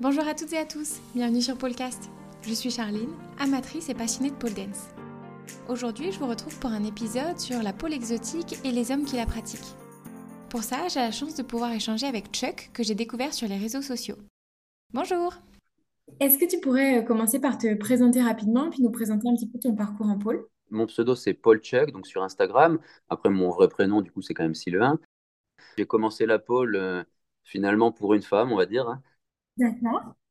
Bonjour 0.00 0.28
à 0.28 0.34
toutes 0.34 0.52
et 0.52 0.58
à 0.58 0.64
tous, 0.64 1.00
bienvenue 1.12 1.42
sur 1.42 1.58
Polecast. 1.58 2.08
Je 2.42 2.52
suis 2.54 2.70
Charline, 2.70 3.10
amatrice 3.40 3.88
et 3.88 3.94
passionnée 3.94 4.30
de 4.30 4.36
pole 4.36 4.54
dance. 4.54 4.90
Aujourd'hui, 5.68 6.12
je 6.12 6.20
vous 6.20 6.28
retrouve 6.28 6.56
pour 6.60 6.70
un 6.70 6.84
épisode 6.84 7.36
sur 7.40 7.60
la 7.64 7.72
pole 7.72 7.92
exotique 7.92 8.64
et 8.64 8.70
les 8.70 8.92
hommes 8.92 9.04
qui 9.04 9.16
la 9.16 9.26
pratiquent. 9.26 9.74
Pour 10.50 10.62
ça, 10.62 10.86
j'ai 10.86 11.00
la 11.00 11.10
chance 11.10 11.34
de 11.34 11.42
pouvoir 11.42 11.72
échanger 11.72 12.06
avec 12.06 12.30
Chuck, 12.30 12.70
que 12.72 12.84
j'ai 12.84 12.94
découvert 12.94 13.34
sur 13.34 13.48
les 13.48 13.56
réseaux 13.56 13.82
sociaux. 13.82 14.14
Bonjour 14.94 15.34
Est-ce 16.20 16.38
que 16.38 16.48
tu 16.48 16.60
pourrais 16.60 17.00
euh, 17.00 17.02
commencer 17.02 17.40
par 17.40 17.58
te 17.58 17.74
présenter 17.74 18.22
rapidement, 18.22 18.70
puis 18.70 18.84
nous 18.84 18.92
présenter 18.92 19.28
un 19.28 19.34
petit 19.34 19.48
peu 19.48 19.58
ton 19.58 19.74
parcours 19.74 20.06
en 20.06 20.16
pole 20.16 20.46
Mon 20.70 20.86
pseudo, 20.86 21.16
c'est 21.16 21.34
Paul 21.34 21.58
Chuck, 21.58 21.90
donc 21.90 22.06
sur 22.06 22.22
Instagram. 22.22 22.78
Après, 23.08 23.30
mon 23.30 23.50
vrai 23.50 23.66
prénom, 23.66 24.00
du 24.00 24.12
coup, 24.12 24.22
c'est 24.22 24.32
quand 24.32 24.44
même 24.44 24.54
Sylvain. 24.54 25.00
J'ai 25.76 25.86
commencé 25.86 26.24
la 26.24 26.38
pole 26.38 26.76
euh, 26.76 27.02
finalement 27.42 27.90
pour 27.90 28.14
une 28.14 28.22
femme, 28.22 28.52
on 28.52 28.56
va 28.56 28.66
dire. 28.66 28.88
Hein. 28.88 29.02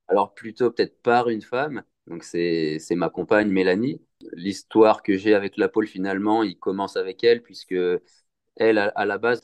Alors 0.08 0.34
plutôt 0.34 0.72
peut-être 0.72 1.02
par 1.02 1.30
une 1.30 1.42
femme, 1.42 1.84
donc 2.08 2.24
c'est 2.24 2.80
ma 2.92 3.10
compagne 3.10 3.50
Mélanie. 3.50 4.02
L'histoire 4.34 5.04
que 5.04 5.18
j'ai 5.18 5.34
avec 5.34 5.58
la 5.58 5.68
pole 5.68 5.88
finalement, 5.88 6.44
il 6.44 6.58
commence 6.58 6.98
avec 6.98 7.24
elle 7.24 7.44
puisque 7.44 7.76
elle, 8.56 8.78
à, 8.80 9.06
la 9.06 9.18
base, 9.18 9.42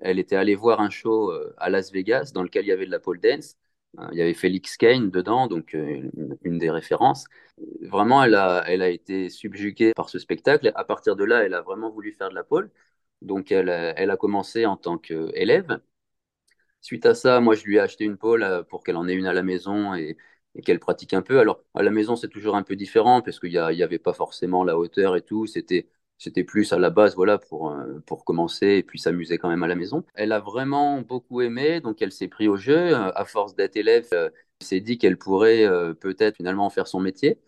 elle, 0.00 0.18
était 0.18 0.36
allée 0.36 0.54
voir 0.54 0.80
un 0.80 0.90
show 0.90 1.32
euh, 1.32 1.54
à 1.58 1.68
Las 1.70 1.90
Vegas 1.92 2.30
dans 2.32 2.42
lequel 2.42 2.64
il 2.64 2.68
y 2.68 2.72
avait 2.72 2.86
de 2.86 2.90
la 2.90 3.00
pole 3.00 3.20
dance. 3.20 3.56
Euh, 3.98 4.06
il 4.12 4.18
y 4.18 4.22
avait 4.22 4.34
Félix 4.34 4.76
Kane 4.76 5.10
dedans, 5.10 5.48
donc 5.48 5.74
euh, 5.74 6.08
une, 6.44 6.58
des 6.58 6.70
références. 6.70 7.24
Vraiment, 7.82 8.22
elle 8.22 8.34
a, 8.34 8.64
elle 8.68 8.82
a 8.82 8.88
été 8.88 9.30
subjuguée 9.30 9.92
par 9.94 10.08
ce 10.10 10.18
spectacle. 10.18 10.70
À 10.74 10.84
partir 10.84 11.16
de 11.16 11.24
là, 11.24 11.42
elle 11.44 11.54
a 11.54 11.62
vraiment 11.62 11.90
voulu 11.90 12.12
faire 12.12 12.28
de 12.30 12.34
la 12.34 12.44
pole. 12.44 12.70
Donc, 13.22 13.50
elle, 13.50 13.68
elle 13.68 14.10
a 14.10 14.16
commencé 14.16 14.66
en 14.66 14.76
tant 14.76 14.98
qu'élève. 14.98 15.80
Suite 16.80 17.06
à 17.06 17.14
ça, 17.14 17.40
moi, 17.40 17.54
je 17.54 17.64
lui 17.64 17.76
ai 17.76 17.80
acheté 17.80 18.04
une 18.04 18.16
pole 18.16 18.42
euh, 18.44 18.62
pour 18.62 18.84
qu'elle 18.84 18.96
en 18.96 19.08
ait 19.08 19.14
une 19.14 19.26
à 19.26 19.32
la 19.32 19.42
maison 19.42 19.94
et, 19.94 20.16
qu'elle 20.64 20.80
pratique 20.80 21.12
un 21.12 21.22
peu. 21.22 21.38
Alors, 21.38 21.62
à 21.74 21.82
la 21.82 21.90
maison, 21.90 22.16
c'est 22.16 22.28
toujours 22.28 22.56
un 22.56 22.62
peu 22.62 22.76
différent 22.76 23.20
parce 23.20 23.38
qu'il 23.40 23.50
n'y 23.50 23.58
avait 23.58 23.98
pas 23.98 24.14
forcément 24.14 24.64
la 24.64 24.78
hauteur 24.78 25.14
et 25.16 25.20
tout. 25.22 25.46
C'était 25.46 26.44
plus 26.44 26.72
à 26.72 26.78
la 26.78 26.88
base 26.88 27.14
voilà 27.14 27.36
pour 27.38 27.70
euh, 27.72 28.00
pour 28.06 28.24
commencer 28.24 28.66
et 28.68 28.82
puis 28.82 28.98
s'amuser 28.98 29.36
quand 29.36 29.50
même 29.50 29.62
à 29.64 29.66
la 29.66 29.74
maison. 29.74 30.04
Elle 30.14 30.32
a 30.32 30.40
vraiment 30.40 31.02
beaucoup 31.02 31.42
aimé 31.42 31.80
donc 31.82 32.00
elle 32.00 32.12
s'est 32.12 32.28
pris 32.28 32.48
au 32.48 32.56
jeu 32.56 32.94
à 32.94 33.24
force 33.26 33.54
d'être 33.54 33.76
élève, 33.76 34.08
elle 34.12 34.32
s'est 34.62 34.80
dit 34.80 34.96
qu'elle 34.96 35.18
pourrait 35.18 35.66
euh, 35.66 35.92
peut-être 35.92 36.36
finalement 36.36 36.70
faire 36.70 36.88
son 36.88 37.00
métier. 37.00 37.38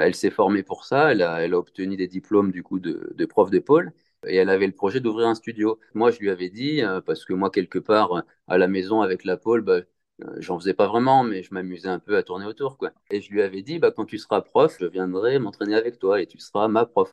elle 0.00 0.14
s'est 0.14 0.30
formée 0.30 0.62
pour 0.62 0.86
ça, 0.86 1.12
elle 1.12 1.22
a, 1.22 1.42
elle 1.42 1.52
a 1.52 1.58
obtenu 1.58 1.96
des 1.96 2.08
diplômes 2.08 2.52
du 2.52 2.62
coup 2.62 2.78
de, 2.78 3.12
de 3.14 3.26
prof 3.26 3.50
de 3.50 3.58
pôle 3.58 3.92
et 4.26 4.36
elle 4.36 4.50
avait 4.50 4.66
le 4.66 4.72
projet 4.72 5.00
d'ouvrir 5.00 5.28
un 5.28 5.34
studio. 5.34 5.78
Moi, 5.94 6.10
je 6.10 6.18
lui 6.20 6.30
avais 6.30 6.50
dit, 6.50 6.82
euh, 6.82 7.00
parce 7.00 7.24
que 7.24 7.32
moi, 7.32 7.50
quelque 7.50 7.78
part, 7.78 8.24
à 8.48 8.58
la 8.58 8.68
maison 8.68 9.00
avec 9.02 9.24
la 9.24 9.36
pole, 9.36 9.62
bah, 9.62 9.80
euh, 10.24 10.34
j'en 10.38 10.58
faisais 10.58 10.74
pas 10.74 10.86
vraiment, 10.86 11.24
mais 11.24 11.42
je 11.42 11.52
m'amusais 11.52 11.88
un 11.88 11.98
peu 11.98 12.16
à 12.16 12.22
tourner 12.22 12.46
autour. 12.46 12.78
Quoi. 12.78 12.92
Et 13.10 13.20
je 13.20 13.30
lui 13.30 13.42
avais 13.42 13.62
dit, 13.62 13.78
bah, 13.78 13.90
quand 13.90 14.06
tu 14.06 14.18
seras 14.18 14.40
prof, 14.40 14.76
je 14.80 14.86
viendrai 14.86 15.38
m'entraîner 15.38 15.74
avec 15.74 15.98
toi 15.98 16.20
et 16.20 16.26
tu 16.26 16.38
seras 16.38 16.68
ma 16.68 16.86
prof. 16.86 17.12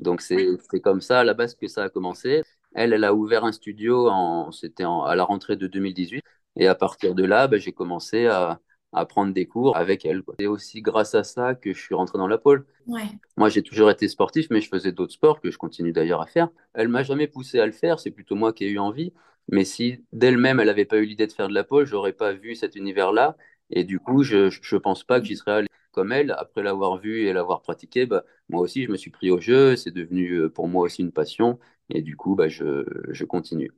Donc, 0.00 0.20
c'est 0.20 0.58
comme 0.82 1.00
ça 1.00 1.20
à 1.20 1.24
la 1.24 1.34
base 1.34 1.54
que 1.54 1.68
ça 1.68 1.84
a 1.84 1.88
commencé. 1.88 2.42
Elle, 2.74 2.92
elle 2.92 3.04
a 3.04 3.14
ouvert 3.14 3.44
un 3.44 3.52
studio, 3.52 4.10
c'était 4.50 4.84
à 4.84 5.14
la 5.14 5.24
rentrée 5.24 5.56
de 5.56 5.66
2018. 5.66 6.22
Et 6.56 6.66
à 6.66 6.74
partir 6.74 7.14
de 7.14 7.24
là, 7.24 7.48
bah, 7.48 7.58
j'ai 7.58 7.72
commencé 7.72 8.26
à, 8.26 8.60
à 8.92 9.06
prendre 9.06 9.32
des 9.32 9.46
cours 9.46 9.76
avec 9.76 10.04
elle. 10.04 10.22
C'est 10.38 10.46
aussi 10.46 10.82
grâce 10.82 11.14
à 11.14 11.24
ça 11.24 11.54
que 11.54 11.72
je 11.72 11.80
suis 11.80 11.94
rentré 11.94 12.18
dans 12.18 12.28
la 12.28 12.38
pole. 12.38 12.66
Moi, 13.36 13.48
j'ai 13.48 13.62
toujours 13.62 13.90
été 13.90 14.08
sportif, 14.08 14.48
mais 14.50 14.60
je 14.60 14.68
faisais 14.68 14.92
d'autres 14.92 15.12
sports 15.14 15.40
que 15.40 15.50
je 15.50 15.58
continue 15.58 15.92
d'ailleurs 15.92 16.20
à 16.20 16.26
faire. 16.26 16.50
Elle 16.74 16.88
m'a 16.88 17.02
jamais 17.02 17.26
poussé 17.28 17.58
à 17.60 17.66
le 17.66 17.72
faire, 17.72 17.98
c'est 18.00 18.10
plutôt 18.10 18.34
moi 18.36 18.52
qui 18.52 18.64
ai 18.64 18.68
eu 18.70 18.78
envie. 18.78 19.12
Mais 19.50 19.64
si 19.64 20.04
d'elle-même, 20.12 20.60
elle 20.60 20.66
n'avait 20.66 20.84
pas 20.84 20.98
eu 20.98 21.04
l'idée 21.06 21.26
de 21.26 21.32
faire 21.32 21.48
de 21.48 21.54
la 21.54 21.64
pole, 21.64 21.86
j'aurais 21.86 22.12
pas 22.12 22.32
vu 22.32 22.54
cet 22.54 22.76
univers-là. 22.76 23.36
Et 23.70 23.84
du 23.84 23.98
coup, 24.00 24.22
je 24.22 24.36
ne 24.74 24.78
pense 24.78 25.04
pas 25.04 25.20
que 25.20 25.26
j'y 25.26 25.36
serais 25.36 25.52
allé 25.52 25.68
comme 25.92 26.12
elle. 26.12 26.32
Après 26.38 26.62
l'avoir 26.62 26.98
vu 26.98 27.26
et 27.26 27.32
l'avoir 27.32 27.62
pratiqué, 27.62 28.06
bah, 28.06 28.24
moi 28.48 28.60
aussi, 28.60 28.84
je 28.84 28.90
me 28.90 28.96
suis 28.96 29.10
pris 29.10 29.30
au 29.30 29.40
jeu. 29.40 29.76
C'est 29.76 29.90
devenu 29.90 30.32
euh, 30.34 30.50
pour 30.50 30.68
moi 30.68 30.84
aussi 30.84 31.02
une 31.02 31.12
passion. 31.12 31.58
Et 31.90 32.02
du 32.02 32.16
coup, 32.16 32.34
bah, 32.34 32.48
je, 32.48 32.84
je 33.10 33.24
continue. 33.24 33.70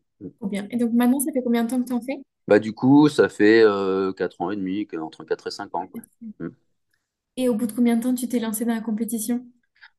bien. 0.42 0.66
Et 0.70 0.76
donc 0.76 0.92
maintenant, 0.92 1.19
ça 1.20 1.32
fait 1.32 1.42
combien 1.42 1.64
de 1.64 1.70
temps 1.70 1.80
que 1.82 1.86
tu 1.88 1.92
en 1.92 2.00
fais? 2.00 2.19
Bah, 2.47 2.59
du 2.59 2.72
coup, 2.72 3.09
ça 3.09 3.28
fait 3.28 3.62
euh, 3.62 4.12
4 4.12 4.41
ans 4.41 4.50
et 4.50 4.56
demi, 4.56 4.87
entre 5.00 5.25
4 5.25 5.47
et 5.47 5.50
5 5.50 5.75
ans. 5.75 5.88
Mm. 6.38 6.49
Et 7.37 7.49
au 7.49 7.55
bout 7.55 7.66
de 7.66 7.72
combien 7.72 7.97
de 7.97 8.03
temps 8.03 8.15
tu 8.15 8.28
t'es 8.28 8.38
lancé 8.38 8.65
dans 8.65 8.75
la 8.75 8.81
compétition? 8.81 9.44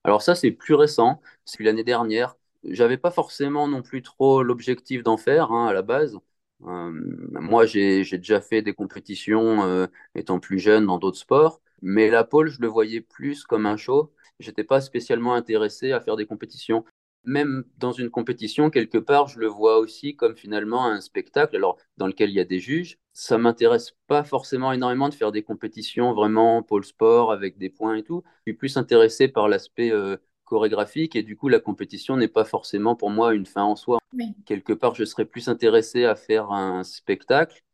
Alors 0.03 0.21
ça, 0.21 0.35
c'est 0.35 0.51
plus 0.51 0.73
récent. 0.73 1.21
C'est 1.43 1.63
l'année 1.63 1.83
dernière. 1.83 2.35
J'avais 2.63 2.97
pas 2.97 3.11
forcément 3.11 3.67
non 3.67 3.81
plus 3.81 4.01
trop 4.01 4.41
l'objectif 4.41 5.03
d'en 5.03 5.17
faire 5.17 5.51
hein, 5.51 5.67
à 5.67 5.73
la 5.73 5.81
base. 5.81 6.17
Euh, 6.63 6.91
moi, 7.31 7.65
j'ai 7.65 8.03
déjà 8.03 8.41
fait 8.41 8.61
des 8.61 8.73
compétitions 8.73 9.63
euh, 9.63 9.87
étant 10.15 10.39
plus 10.39 10.59
jeune 10.59 10.85
dans 10.85 10.97
d'autres 10.97 11.17
sports, 11.17 11.61
mais 11.81 12.09
la 12.09 12.23
pole, 12.23 12.47
je 12.49 12.61
le 12.61 12.67
voyais 12.67 13.01
plus 13.01 13.43
comme 13.43 13.65
un 13.65 13.77
show. 13.77 14.13
J'étais 14.39 14.63
pas 14.63 14.81
spécialement 14.81 15.33
intéressé 15.35 15.91
à 15.91 16.01
faire 16.01 16.15
des 16.15 16.25
compétitions 16.25 16.85
même 17.25 17.65
dans 17.77 17.91
une 17.91 18.09
compétition, 18.09 18.69
quelque 18.69 18.97
part, 18.97 19.27
je 19.27 19.39
le 19.39 19.47
vois 19.47 19.77
aussi 19.79 20.15
comme 20.15 20.35
finalement 20.35 20.85
un 20.85 21.01
spectacle, 21.01 21.55
alors 21.55 21.77
dans 21.97 22.07
lequel 22.07 22.29
il 22.29 22.35
y 22.35 22.39
a 22.39 22.45
des 22.45 22.59
juges. 22.59 22.97
Ça 23.13 23.37
m'intéresse 23.37 23.93
pas 24.07 24.23
forcément 24.23 24.71
énormément 24.71 25.09
de 25.09 25.13
faire 25.13 25.31
des 25.31 25.43
compétitions 25.43 26.13
vraiment 26.13 26.61
pôle 26.63 26.85
sport 26.85 27.31
avec 27.31 27.57
des 27.57 27.69
points 27.69 27.95
et 27.95 28.03
tout. 28.03 28.23
Je 28.45 28.51
suis 28.51 28.57
plus 28.57 28.77
intéressé 28.77 29.27
par 29.27 29.47
l'aspect 29.47 29.91
euh, 29.91 30.17
chorégraphique 30.45 31.15
et 31.15 31.23
du 31.23 31.35
coup, 31.35 31.49
la 31.49 31.59
compétition 31.59 32.17
n'est 32.17 32.27
pas 32.27 32.45
forcément 32.45 32.95
pour 32.95 33.09
moi 33.09 33.33
une 33.33 33.45
fin 33.45 33.63
en 33.63 33.75
soi. 33.75 33.99
Quelque 34.45 34.73
part, 34.73 34.95
je 34.95 35.03
serais 35.03 35.25
plus 35.25 35.49
intéressé 35.49 36.05
à 36.05 36.15
faire 36.15 36.51
un 36.51 36.83
spectacle 36.83 37.64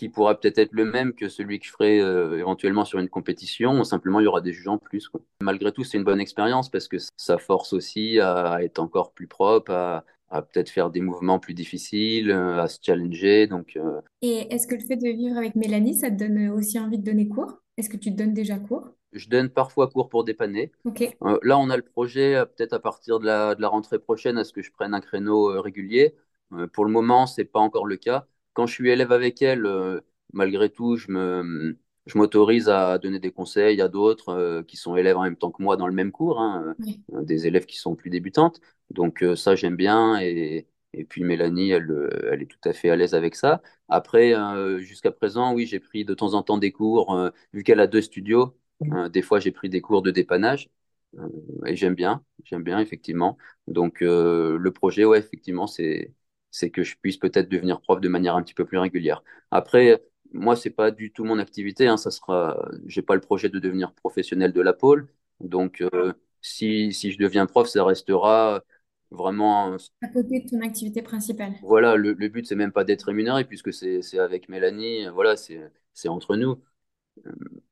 qui 0.00 0.08
pourra 0.08 0.40
peut-être 0.40 0.56
être 0.56 0.72
le 0.72 0.86
même 0.86 1.12
que 1.12 1.28
celui 1.28 1.58
que 1.58 1.66
je 1.66 1.72
ferai 1.72 2.00
euh, 2.00 2.38
éventuellement 2.38 2.86
sur 2.86 2.98
une 3.00 3.10
compétition, 3.10 3.84
simplement 3.84 4.18
il 4.18 4.24
y 4.24 4.26
aura 4.26 4.40
des 4.40 4.54
juges 4.54 4.68
en 4.68 4.78
plus. 4.78 5.10
Malgré 5.42 5.72
tout, 5.72 5.84
c'est 5.84 5.98
une 5.98 6.04
bonne 6.04 6.22
expérience 6.22 6.70
parce 6.70 6.88
que 6.88 6.96
ça 7.18 7.36
force 7.36 7.74
aussi 7.74 8.18
à 8.18 8.60
être 8.62 8.78
encore 8.78 9.12
plus 9.12 9.26
propre, 9.26 9.72
à, 9.72 10.40
peut-être 10.40 10.70
faire 10.70 10.88
des 10.88 11.02
mouvements 11.02 11.38
plus 11.38 11.52
difficiles, 11.52 12.30
euh, 12.30 12.62
à 12.62 12.68
se 12.68 12.78
challenger. 12.80 13.46
Donc, 13.46 13.76
euh, 13.76 14.00
Et 14.22 14.54
est-ce 14.54 14.66
que 14.66 14.74
le 14.74 14.80
fait 14.80 14.96
de 14.96 15.08
vivre 15.08 15.36
avec 15.36 15.54
Mélanie, 15.54 15.94
ça 15.94 16.10
te 16.10 16.16
donne 16.16 16.48
aussi 16.48 16.78
envie 16.78 16.96
de 16.96 17.04
donner 17.04 17.28
cours? 17.28 17.58
Est-ce 17.76 17.90
que 17.90 17.98
tu 17.98 18.10
donnes 18.10 18.32
déjà 18.32 18.58
cours? 18.58 18.88
Je 19.12 19.28
donne 19.28 19.50
parfois 19.50 19.88
cours 19.90 20.08
pour 20.08 20.24
dépanner. 20.24 20.72
là, 21.42 21.58
on 21.58 21.68
a 21.68 21.76
le 21.76 21.82
projet, 21.82 22.42
peut-être 22.56 22.72
à 22.72 22.80
partir 22.80 23.20
de 23.20 23.26
la, 23.26 23.54
de 23.54 23.60
la, 23.60 23.68
rentrée 23.68 23.98
prochaine, 23.98 24.38
à 24.38 24.44
ce 24.44 24.54
que 24.54 24.62
je 24.62 24.72
prenne 24.72 24.94
un 24.94 25.00
créneau 25.02 25.60
régulier. 25.60 26.14
pour 26.72 26.86
le 26.86 26.90
moment, 26.90 27.26
ce 27.26 27.42
n'est 27.42 27.46
pas 27.46 27.60
encore 27.60 27.84
le 27.84 27.98
cas 27.98 28.26
quand 28.60 28.66
je 28.66 28.74
suis 28.74 28.90
élève 28.90 29.10
avec 29.10 29.40
elle, 29.40 29.64
euh, 29.64 30.00
malgré 30.34 30.68
tout, 30.68 30.96
je 30.96 31.10
me, 31.10 31.78
je 32.04 32.18
m'autorise 32.18 32.68
à 32.68 32.98
donner 32.98 33.18
des 33.18 33.32
conseils 33.32 33.80
à 33.80 33.88
d'autres 33.88 34.28
euh, 34.28 34.62
qui 34.62 34.76
sont 34.76 34.96
élèves 34.96 35.16
en 35.16 35.22
même 35.22 35.36
temps 35.36 35.50
que 35.50 35.62
moi 35.62 35.78
dans 35.78 35.86
le 35.86 35.94
même 35.94 36.12
cours, 36.12 36.40
hein, 36.40 36.76
euh, 37.14 37.22
des 37.22 37.46
élèves 37.46 37.64
qui 37.64 37.78
sont 37.78 37.94
plus 37.94 38.10
débutantes. 38.10 38.60
Donc 38.90 39.24
ça, 39.34 39.54
j'aime 39.56 39.76
bien. 39.76 40.20
Et, 40.20 40.66
et 40.92 41.04
puis 41.04 41.24
Mélanie, 41.24 41.70
elle, 41.70 42.10
elle, 42.30 42.42
est 42.42 42.46
tout 42.46 42.68
à 42.68 42.74
fait 42.74 42.90
à 42.90 42.96
l'aise 42.96 43.14
avec 43.14 43.34
ça. 43.34 43.62
Après, 43.88 44.34
jusqu'à 44.80 45.10
présent, 45.10 45.54
oui, 45.54 45.64
j'ai 45.66 45.80
pris 45.80 46.04
de 46.04 46.12
temps 46.12 46.34
en 46.34 46.42
temps 46.42 46.58
des 46.58 46.72
cours, 46.72 47.18
vu 47.54 47.62
qu'elle 47.62 47.80
a 47.80 47.86
deux 47.86 48.02
studios. 48.02 48.54
des 49.10 49.22
fois, 49.22 49.40
j'ai 49.40 49.52
pris 49.52 49.70
des 49.70 49.80
cours 49.80 50.02
de 50.02 50.10
dépannage. 50.10 50.68
et 51.66 51.76
j'aime 51.76 51.94
bien, 51.94 52.22
j'aime 52.44 52.62
bien, 52.64 52.78
effectivement. 52.80 53.38
Donc 53.68 54.00
le 54.00 54.70
projet, 54.70 55.04
ouais, 55.06 55.18
effectivement, 55.18 55.66
c'est 55.66 56.12
c'est 56.50 56.70
que 56.70 56.82
je 56.82 56.96
puisse 57.00 57.16
peut-être 57.16 57.48
devenir 57.48 57.80
prof 57.80 58.00
de 58.00 58.08
manière 58.08 58.36
un 58.36 58.42
petit 58.42 58.54
peu 58.54 58.64
plus 58.64 58.78
régulière. 58.78 59.22
Après, 59.50 60.02
moi, 60.32 60.56
c'est 60.56 60.70
pas 60.70 60.90
du 60.90 61.12
tout 61.12 61.24
mon 61.24 61.38
activité. 61.38 61.86
Hein, 61.86 61.96
ça 61.96 62.10
sera, 62.10 62.68
j'ai 62.86 63.02
pas 63.02 63.14
le 63.14 63.20
projet 63.20 63.48
de 63.48 63.58
devenir 63.58 63.92
professionnel 63.94 64.52
de 64.52 64.60
la 64.60 64.72
pôle. 64.72 65.08
Donc, 65.40 65.80
euh, 65.82 66.12
si, 66.40 66.92
si 66.92 67.12
je 67.12 67.18
deviens 67.18 67.46
prof, 67.46 67.68
ça 67.68 67.84
restera 67.84 68.62
vraiment 69.10 69.76
à 70.02 70.08
côté 70.08 70.40
de 70.40 70.48
ton 70.50 70.60
activité 70.60 71.00
principale. 71.00 71.54
Voilà, 71.62 71.96
le, 71.96 72.12
le 72.12 72.28
but 72.28 72.46
c'est 72.46 72.54
même 72.54 72.72
pas 72.72 72.84
d'être 72.84 73.04
rémunéré 73.04 73.44
puisque 73.44 73.72
c'est 73.72 74.18
avec 74.18 74.48
Mélanie. 74.48 75.06
Voilà, 75.08 75.36
c'est 75.36 76.08
entre 76.08 76.36
nous. 76.36 76.62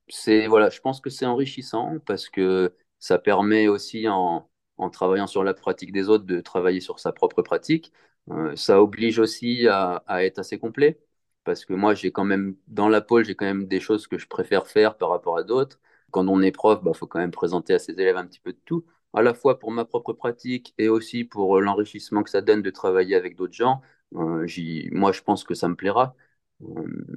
C'est 0.09 0.47
voilà, 0.47 0.71
je 0.71 0.81
pense 0.81 1.01
que 1.01 1.11
c'est 1.11 1.27
enrichissant 1.27 1.99
parce 2.07 2.29
que 2.29 2.75
ça 2.99 3.19
permet 3.19 3.69
aussi 3.69 4.09
en, 4.09 4.49
en 4.79 4.91
travaillant 4.91 5.27
sur 5.27 5.45
la 5.45 5.55
pratique 5.55 5.93
des 5.93 6.09
autres 6.09 6.25
de 6.25 6.41
travailler 6.41 6.81
sur 6.81 6.99
sa 7.01 7.13
propre 7.13 7.43
pratique. 7.43 7.93
Euh, 8.31 8.55
ça 8.57 8.83
oblige 8.83 9.19
aussi 9.19 9.67
à, 9.69 10.03
être 10.25 10.39
assez 10.39 10.59
complet 10.59 11.01
parce 11.45 11.65
que 11.65 11.73
moi, 11.73 11.95
j'ai 11.95 12.13
quand 12.13 12.25
même, 12.25 12.57
dans 12.67 12.89
la 12.89 13.01
pôle, 13.01 13.25
j'ai 13.25 13.35
quand 13.35 13.47
même 13.47 13.67
des 13.67 13.81
choses 13.81 14.07
que 14.07 14.19
je 14.19 14.27
préfère 14.29 14.67
faire 14.67 14.97
par 14.99 15.09
rapport 15.11 15.39
à 15.39 15.43
d'autres. 15.45 15.81
Quand 16.11 16.29
on 16.29 16.43
est 16.43 16.53
prof, 16.53 16.79
il 16.83 16.85
bah, 16.85 16.93
faut 16.95 17.07
quand 17.07 17.19
même 17.21 17.31
présenter 17.31 17.73
à 17.75 17.79
ses 17.79 17.93
élèves 17.93 18.17
un 18.17 18.27
petit 18.27 18.41
peu 18.41 18.53
de 18.53 18.59
tout, 18.67 18.85
à 19.15 19.23
la 19.23 19.33
fois 19.35 19.59
pour 19.59 19.71
ma 19.73 19.85
propre 19.87 20.13
pratique 20.13 20.75
et 20.79 20.89
aussi 20.89 21.25
pour 21.25 21.61
l'enrichissement 21.61 22.23
que 22.23 22.31
ça 22.31 22.43
donne 22.43 22.61
de 22.63 22.71
travailler 22.71 23.15
avec 23.17 23.37
d'autres 23.37 23.55
gens. 23.55 23.81
Euh, 24.15 24.47
moi, 24.93 25.13
je 25.13 25.23
pense 25.23 25.45
que 25.45 25.55
ça 25.55 25.69
me 25.69 25.75
plaira. 25.77 26.15
Euh, 26.63 26.67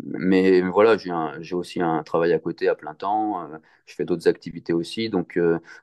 mais 0.05 0.61
voilà, 0.61 0.97
j'ai 0.97 1.55
aussi 1.55 1.81
un 1.81 2.03
travail 2.03 2.31
à 2.33 2.39
côté 2.39 2.67
à 2.69 2.75
plein 2.75 2.93
temps. 2.95 3.49
je 3.85 3.95
fais 3.95 4.05
d'autres 4.05 4.27
activités 4.27 4.73
aussi. 4.73 5.09
Donc, 5.09 5.37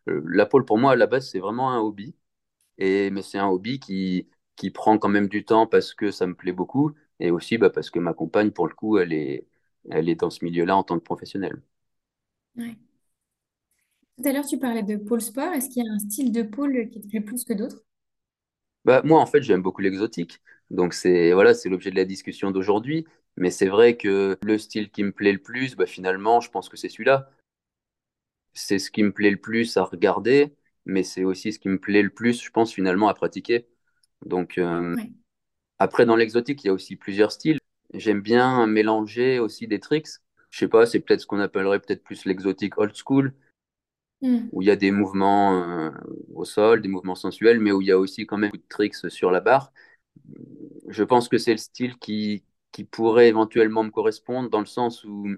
la 0.06 0.46
pôle, 0.46 0.64
pour 0.64 0.78
moi, 0.78 0.92
à 0.92 0.96
la 0.96 1.06
base, 1.06 1.28
c'est 1.30 1.38
vraiment 1.40 1.70
un 1.72 1.80
hobby. 1.80 2.14
Et, 2.78 3.10
mais 3.10 3.22
c'est 3.22 3.38
un 3.38 3.48
hobby 3.48 3.80
qui, 3.80 4.28
qui 4.58 4.70
prend 4.72 4.98
quand 4.98 5.08
même 5.10 5.28
du 5.28 5.44
temps 5.46 5.66
parce 5.68 5.94
que 5.94 6.10
ça 6.12 6.26
me 6.28 6.34
plaît 6.36 6.52
beaucoup 6.52 6.92
et 7.20 7.30
aussi 7.32 7.58
bah, 7.58 7.70
parce 7.70 7.90
que 7.90 8.00
ma 8.00 8.14
compagne, 8.14 8.52
pour 8.52 8.68
le 8.68 8.74
coup, 8.74 8.98
elle 8.98 9.12
est, 9.14 9.46
elle 9.90 10.08
est 10.10 10.16
dans 10.16 10.30
ce 10.30 10.44
milieu-là 10.44 10.76
en 10.76 10.84
tant 10.84 10.98
que 10.98 11.04
professionnelle. 11.04 11.62
Ouais. 12.56 12.76
Tout 14.16 14.28
à 14.28 14.32
l'heure, 14.32 14.46
tu 14.46 14.58
parlais 14.60 14.84
de 14.84 14.96
pôle 14.96 15.20
sport. 15.20 15.52
Est-ce 15.54 15.70
qu'il 15.70 15.82
y 15.84 15.88
a 15.88 15.92
un 15.92 15.98
style 15.98 16.30
de 16.30 16.42
pôle 16.42 16.88
qui 16.90 17.00
te 17.00 17.08
plaît 17.08 17.20
plus 17.20 17.44
que 17.44 17.52
d'autres? 17.52 17.82
Bah, 18.84 19.02
moi, 19.04 19.20
en 19.20 19.26
fait, 19.26 19.42
j'aime 19.42 19.62
beaucoup 19.62 19.82
l'exotique. 19.82 20.40
Donc, 20.70 20.94
c'est 20.94 21.32
voilà, 21.32 21.54
c'est 21.54 21.68
l'objet 21.68 21.90
de 21.90 21.96
la 21.96 22.04
discussion 22.04 22.50
d'aujourd'hui. 22.50 23.06
Mais 23.36 23.50
c'est 23.50 23.68
vrai 23.68 23.96
que 23.96 24.36
le 24.42 24.58
style 24.58 24.90
qui 24.90 25.04
me 25.04 25.12
plaît 25.12 25.32
le 25.32 25.38
plus, 25.42 25.76
bah, 25.76 25.86
finalement, 25.86 26.40
je 26.40 26.50
pense 26.50 26.68
que 26.68 26.76
c'est 26.76 26.88
celui-là. 26.88 27.30
C'est 28.52 28.78
ce 28.78 28.90
qui 28.90 29.02
me 29.02 29.10
plaît 29.12 29.30
le 29.30 29.38
plus 29.38 29.78
à 29.78 29.84
regarder, 29.84 30.54
mais 30.84 31.02
c'est 31.02 31.24
aussi 31.24 31.50
ce 31.50 31.58
qui 31.58 31.70
me 31.70 31.78
plaît 31.80 32.02
le 32.02 32.10
plus, 32.10 32.42
je 32.42 32.50
pense, 32.50 32.74
finalement, 32.74 33.08
à 33.08 33.14
pratiquer. 33.14 33.66
Donc, 34.26 34.58
euh, 34.58 34.96
après, 35.78 36.06
dans 36.06 36.16
l'exotique, 36.16 36.64
il 36.64 36.68
y 36.68 36.70
a 36.70 36.74
aussi 36.74 36.96
plusieurs 36.96 37.32
styles. 37.32 37.58
J'aime 37.94 38.20
bien 38.20 38.66
mélanger 38.66 39.38
aussi 39.38 39.66
des 39.66 39.80
tricks. 39.80 40.08
Je 40.50 40.58
sais 40.58 40.68
pas, 40.68 40.86
c'est 40.86 41.00
peut-être 41.00 41.20
ce 41.20 41.26
qu'on 41.26 41.40
appellerait 41.40 41.80
peut-être 41.80 42.02
plus 42.02 42.24
l'exotique 42.24 42.78
old 42.78 42.94
school, 42.94 43.34
Hmm. 44.20 44.48
où 44.50 44.62
il 44.62 44.66
y 44.66 44.70
a 44.70 44.76
des 44.76 44.90
mouvements 44.90 45.62
euh, 45.62 45.90
au 46.34 46.44
sol, 46.44 46.82
des 46.82 46.88
mouvements 46.88 47.14
sensuels, 47.14 47.60
mais 47.60 47.70
où 47.70 47.80
il 47.80 47.86
y 47.86 47.92
a 47.92 47.98
aussi 47.98 48.26
quand 48.26 48.36
même 48.36 48.50
beaucoup 48.50 48.62
de 48.62 48.68
tricks 48.68 48.96
sur 49.10 49.30
la 49.30 49.40
barre. 49.40 49.72
Je 50.88 51.04
pense 51.04 51.28
que 51.28 51.38
c'est 51.38 51.52
le 51.52 51.58
style 51.58 51.96
qui, 51.98 52.44
qui 52.72 52.84
pourrait 52.84 53.28
éventuellement 53.28 53.84
me 53.84 53.90
correspondre 53.90 54.50
dans 54.50 54.60
le 54.60 54.66
sens 54.66 55.04
où, 55.04 55.28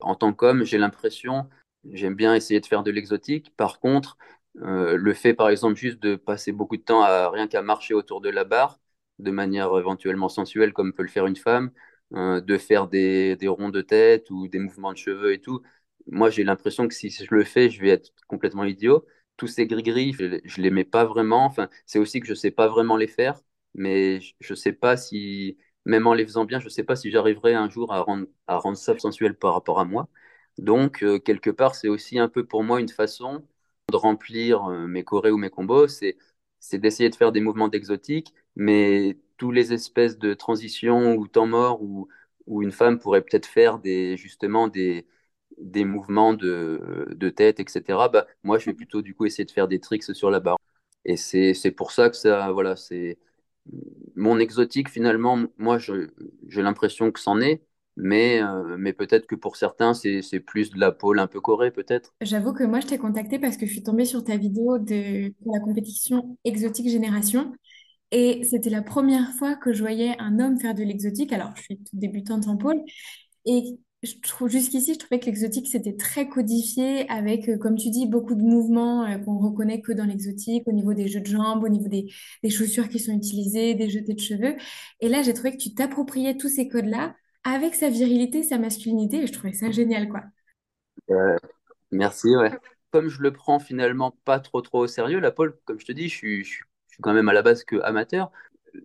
en 0.00 0.14
tant 0.14 0.32
qu'homme, 0.32 0.64
j'ai 0.64 0.78
l'impression, 0.78 1.48
j'aime 1.92 2.14
bien 2.14 2.34
essayer 2.34 2.60
de 2.60 2.66
faire 2.66 2.82
de 2.82 2.90
l'exotique. 2.90 3.54
Par 3.56 3.78
contre, 3.80 4.16
euh, 4.62 4.96
le 4.96 5.14
fait, 5.14 5.34
par 5.34 5.48
exemple, 5.50 5.76
juste 5.76 6.00
de 6.02 6.16
passer 6.16 6.52
beaucoup 6.52 6.76
de 6.76 6.82
temps 6.82 7.02
à 7.02 7.30
rien 7.30 7.46
qu'à 7.48 7.62
marcher 7.62 7.94
autour 7.94 8.20
de 8.20 8.30
la 8.30 8.44
barre, 8.44 8.80
de 9.18 9.30
manière 9.30 9.76
éventuellement 9.78 10.28
sensuelle, 10.28 10.72
comme 10.72 10.92
peut 10.92 11.02
le 11.02 11.08
faire 11.08 11.26
une 11.26 11.36
femme, 11.36 11.70
euh, 12.14 12.40
de 12.40 12.58
faire 12.58 12.88
des, 12.88 13.36
des 13.36 13.48
ronds 13.48 13.70
de 13.70 13.82
tête 13.82 14.30
ou 14.30 14.48
des 14.48 14.58
mouvements 14.58 14.92
de 14.92 14.98
cheveux 14.98 15.32
et 15.32 15.40
tout, 15.40 15.62
moi, 16.06 16.30
j'ai 16.30 16.44
l'impression 16.44 16.86
que 16.88 16.94
si 16.94 17.10
je 17.10 17.34
le 17.34 17.44
fais, 17.44 17.68
je 17.70 17.80
vais 17.80 17.88
être 17.90 18.10
complètement 18.28 18.64
idiot. 18.64 19.04
Tous 19.36 19.48
ces 19.48 19.66
gris-gris, 19.66 20.12
je, 20.12 20.24
ne 20.24 20.62
les 20.62 20.70
mets 20.70 20.84
pas 20.84 21.04
vraiment. 21.04 21.44
Enfin, 21.44 21.68
c'est 21.84 21.98
aussi 21.98 22.20
que 22.20 22.26
je 22.26 22.34
sais 22.34 22.50
pas 22.50 22.68
vraiment 22.68 22.96
les 22.96 23.08
faire, 23.08 23.40
mais 23.74 24.20
je 24.40 24.52
ne 24.52 24.56
sais 24.56 24.72
pas 24.72 24.96
si, 24.96 25.58
même 25.84 26.06
en 26.06 26.14
les 26.14 26.24
faisant 26.24 26.44
bien, 26.44 26.60
je 26.60 26.66
ne 26.66 26.70
sais 26.70 26.84
pas 26.84 26.96
si 26.96 27.10
j'arriverai 27.10 27.54
un 27.54 27.68
jour 27.68 27.92
à 27.92 28.00
rendre, 28.00 28.26
à 28.46 28.56
rendre 28.58 28.76
ça 28.78 28.96
sensuel 28.98 29.34
par 29.36 29.52
rapport 29.54 29.80
à 29.80 29.84
moi. 29.84 30.08
Donc, 30.58 31.02
euh, 31.02 31.18
quelque 31.18 31.50
part, 31.50 31.74
c'est 31.74 31.88
aussi 31.88 32.18
un 32.18 32.28
peu 32.28 32.46
pour 32.46 32.62
moi 32.64 32.80
une 32.80 32.88
façon 32.88 33.46
de 33.92 33.96
remplir 33.96 34.64
euh, 34.66 34.86
mes 34.86 35.04
chorés 35.04 35.30
ou 35.30 35.38
mes 35.38 35.50
combos, 35.50 35.88
c'est 35.88 36.16
c'est 36.58 36.78
d'essayer 36.78 37.10
de 37.10 37.14
faire 37.14 37.32
des 37.32 37.40
mouvements 37.40 37.68
d'exotique, 37.68 38.34
mais 38.56 39.18
tous 39.36 39.52
les 39.52 39.72
espèces 39.72 40.18
de 40.18 40.34
transitions 40.34 41.14
ou 41.14 41.28
temps 41.28 41.46
morts 41.46 41.82
où, 41.82 42.08
où 42.46 42.62
une 42.62 42.72
femme 42.72 42.98
pourrait 42.98 43.22
peut-être 43.22 43.46
faire 43.46 43.78
des, 43.78 44.16
justement 44.16 44.66
des, 44.66 45.06
des 45.58 45.84
mouvements 45.84 46.34
de, 46.34 47.06
de 47.14 47.30
tête, 47.30 47.60
etc., 47.60 48.08
bah, 48.08 48.26
moi, 48.42 48.58
je 48.58 48.66
vais 48.66 48.74
plutôt 48.74 49.02
du 49.02 49.14
coup 49.14 49.26
essayer 49.26 49.44
de 49.44 49.50
faire 49.50 49.68
des 49.68 49.80
tricks 49.80 50.02
sur 50.14 50.30
la 50.30 50.40
barre. 50.40 50.58
Et 51.04 51.16
c'est, 51.16 51.54
pour 51.72 51.92
ça 51.92 52.10
que 52.10 52.16
ça, 52.16 52.50
voilà, 52.52 52.74
c'est 52.76 53.18
mon 54.16 54.38
exotique 54.38 54.88
finalement, 54.90 55.44
moi, 55.58 55.78
j'ai 55.78 56.62
l'impression 56.62 57.12
que 57.12 57.20
c'en 57.20 57.40
est, 57.40 57.62
mais, 57.96 58.42
euh, 58.42 58.76
mais 58.78 58.92
peut-être 58.92 59.26
que 59.26 59.34
pour 59.34 59.56
certains, 59.56 59.94
c'est, 59.94 60.40
plus 60.40 60.70
de 60.70 60.78
la 60.78 60.92
pôle 60.92 61.18
un 61.18 61.26
peu 61.26 61.40
corée, 61.40 61.70
peut-être. 61.70 62.12
J'avoue 62.20 62.52
que 62.52 62.64
moi, 62.64 62.80
je 62.80 62.86
t'ai 62.86 62.98
contacté 62.98 63.38
parce 63.38 63.56
que 63.56 63.66
je 63.66 63.72
suis 63.72 63.82
tombée 63.82 64.04
sur 64.04 64.22
ta 64.22 64.36
vidéo 64.36 64.78
de 64.78 65.32
la 65.46 65.60
compétition 65.60 66.36
Exotique 66.44 66.88
Génération. 66.90 67.52
Et 68.12 68.44
c'était 68.44 68.70
la 68.70 68.82
première 68.82 69.32
fois 69.32 69.56
que 69.56 69.72
je 69.72 69.80
voyais 69.80 70.14
un 70.18 70.38
homme 70.38 70.60
faire 70.60 70.74
de 70.74 70.82
l'exotique. 70.82 71.32
Alors, 71.32 71.50
je 71.56 71.62
suis 71.62 71.78
toute 71.78 71.98
débutante 71.98 72.46
en 72.48 72.56
pôle. 72.56 72.80
Et 73.46 73.78
jusqu'ici, 74.46 74.94
je 74.94 74.98
trouvais 74.98 75.18
que 75.18 75.26
l'exotique, 75.26 75.66
c'était 75.66 75.96
très 75.96 76.28
codifié 76.28 77.08
avec, 77.10 77.48
euh, 77.48 77.56
comme 77.56 77.76
tu 77.76 77.90
dis, 77.90 78.06
beaucoup 78.06 78.34
de 78.34 78.42
mouvements 78.42 79.04
euh, 79.04 79.18
qu'on 79.18 79.38
reconnaît 79.38 79.80
que 79.80 79.92
dans 79.92 80.04
l'exotique, 80.04 80.64
au 80.66 80.72
niveau 80.72 80.92
des 80.94 81.08
jeux 81.08 81.20
de 81.20 81.26
jambes, 81.26 81.64
au 81.64 81.68
niveau 81.68 81.88
des, 81.88 82.12
des 82.42 82.50
chaussures 82.50 82.88
qui 82.88 82.98
sont 82.98 83.12
utilisées, 83.12 83.74
des 83.74 83.88
jetés 83.88 84.14
de 84.14 84.20
cheveux. 84.20 84.56
Et 85.00 85.08
là, 85.08 85.22
j'ai 85.22 85.32
trouvé 85.32 85.52
que 85.52 85.56
tu 85.56 85.74
t'appropriais 85.74 86.36
tous 86.36 86.48
ces 86.48 86.68
codes-là 86.68 87.14
avec 87.46 87.74
sa 87.74 87.88
virilité, 87.88 88.42
sa 88.42 88.58
masculinité. 88.58 89.22
Et 89.22 89.26
je 89.26 89.32
trouvais 89.32 89.52
ça 89.52 89.70
génial, 89.70 90.08
quoi. 90.08 90.22
Euh, 91.10 91.36
merci, 91.90 92.36
ouais. 92.36 92.52
Comme 92.90 93.08
je 93.08 93.20
le 93.22 93.32
prends 93.32 93.58
finalement 93.58 94.12
pas 94.24 94.40
trop 94.40 94.60
trop 94.62 94.80
au 94.80 94.86
sérieux, 94.86 95.20
la 95.20 95.30
pole, 95.32 95.58
comme 95.64 95.80
je 95.80 95.86
te 95.86 95.92
dis, 95.92 96.08
je 96.08 96.16
suis, 96.16 96.44
je 96.44 96.50
suis 96.50 96.64
je 96.88 96.94
suis 96.96 97.02
quand 97.02 97.12
même 97.12 97.28
à 97.28 97.34
la 97.34 97.42
base 97.42 97.62
que 97.64 97.76
amateur. 97.82 98.30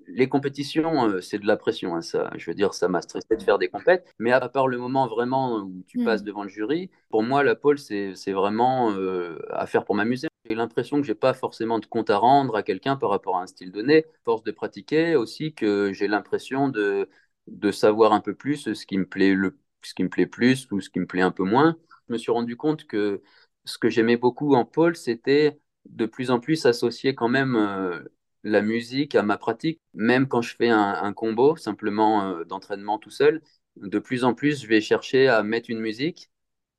Les 0.08 0.28
compétitions, 0.30 1.08
euh, 1.10 1.22
c'est 1.22 1.40
de 1.40 1.48
la 1.48 1.58
pression, 1.58 1.96
hein, 1.96 2.02
ça. 2.02 2.30
Je 2.36 2.50
veux 2.50 2.56
dire, 2.56 2.74
ça 2.74 2.90
m'a 2.90 3.02
stressé 3.02 3.38
de 3.38 3.42
faire 3.44 3.58
des 3.58 3.70
compètes. 3.70 4.14
Mais 4.20 4.32
à 4.34 4.50
part 4.50 4.68
le 4.68 4.78
moment 4.78 5.08
vraiment 5.08 5.60
où 5.60 5.84
tu 5.88 6.00
passes 6.00 6.24
Hmm. 6.24 6.26
devant 6.26 6.44
le 6.44 6.50
jury, 6.50 6.90
pour 7.10 7.24
moi, 7.24 7.44
la 7.44 7.56
pole, 7.56 7.80
c'est, 7.80 8.16
c'est 8.16 8.34
vraiment 8.34 8.92
euh, 8.94 9.40
à 9.52 9.66
faire 9.68 9.86
pour 9.86 9.96
m'amuser. 9.96 10.28
J'ai 10.50 10.56
l'impression 10.56 10.98
que 11.00 11.08
j'ai 11.08 11.16
pas 11.16 11.34
forcément 11.34 11.80
de 11.80 11.86
compte 11.86 12.10
à 12.10 12.18
rendre 12.18 12.56
à 12.58 12.64
quelqu'un 12.64 12.98
par 12.98 13.10
rapport 13.10 13.38
à 13.38 13.44
un 13.44 13.48
style 13.48 13.72
donné. 13.72 14.06
Force 14.26 14.44
de 14.44 14.52
pratiquer 14.52 15.16
aussi 15.16 15.54
que 15.54 15.94
j'ai 15.94 16.08
l'impression 16.08 16.68
de, 16.70 17.10
de 17.52 17.72
savoir 17.72 18.14
un 18.14 18.22
peu 18.22 18.36
plus 18.36 18.74
ce 18.74 18.86
qui 18.86 18.98
me 18.98 19.06
plaît 19.08 19.34
le, 19.36 19.58
ce 19.84 19.94
qui 19.94 20.04
me 20.04 20.10
plaît 20.10 20.28
plus 20.28 20.70
ou 20.72 20.82
ce 20.82 20.90
qui 20.90 21.00
me 21.00 21.08
plaît 21.08 21.22
un 21.22 21.32
peu 21.32 21.44
moins. 21.44 21.78
Je 22.08 22.14
me 22.14 22.18
suis 22.18 22.32
rendu 22.32 22.58
compte 22.58 22.86
que 22.88 23.22
ce 23.66 23.78
que 23.78 23.90
j'aimais 23.90 24.18
beaucoup 24.18 24.56
en 24.56 24.66
pole, 24.66 24.96
c'était 24.96 25.60
de 25.86 26.06
plus 26.06 26.32
en 26.32 26.40
plus 26.40 26.66
associer 26.66 27.16
quand 27.16 27.30
même 27.30 27.56
euh, 27.56 28.02
la 28.44 28.62
musique 28.62 29.16
à 29.16 29.24
ma 29.24 29.38
pratique. 29.38 29.82
Même 29.94 30.28
quand 30.28 30.42
je 30.42 30.56
fais 30.56 30.70
un, 30.70 30.94
un 31.04 31.14
combo, 31.14 31.56
simplement 31.58 32.24
euh, 32.38 32.44
d'entraînement 32.46 32.98
tout 33.00 33.10
seul, 33.12 33.42
de 33.78 34.00
plus 34.00 34.24
en 34.24 34.34
plus, 34.34 34.62
je 34.62 34.68
vais 34.68 34.82
chercher 34.82 35.28
à 35.28 35.44
mettre 35.44 35.70
une 35.70 35.80
musique 35.80 36.30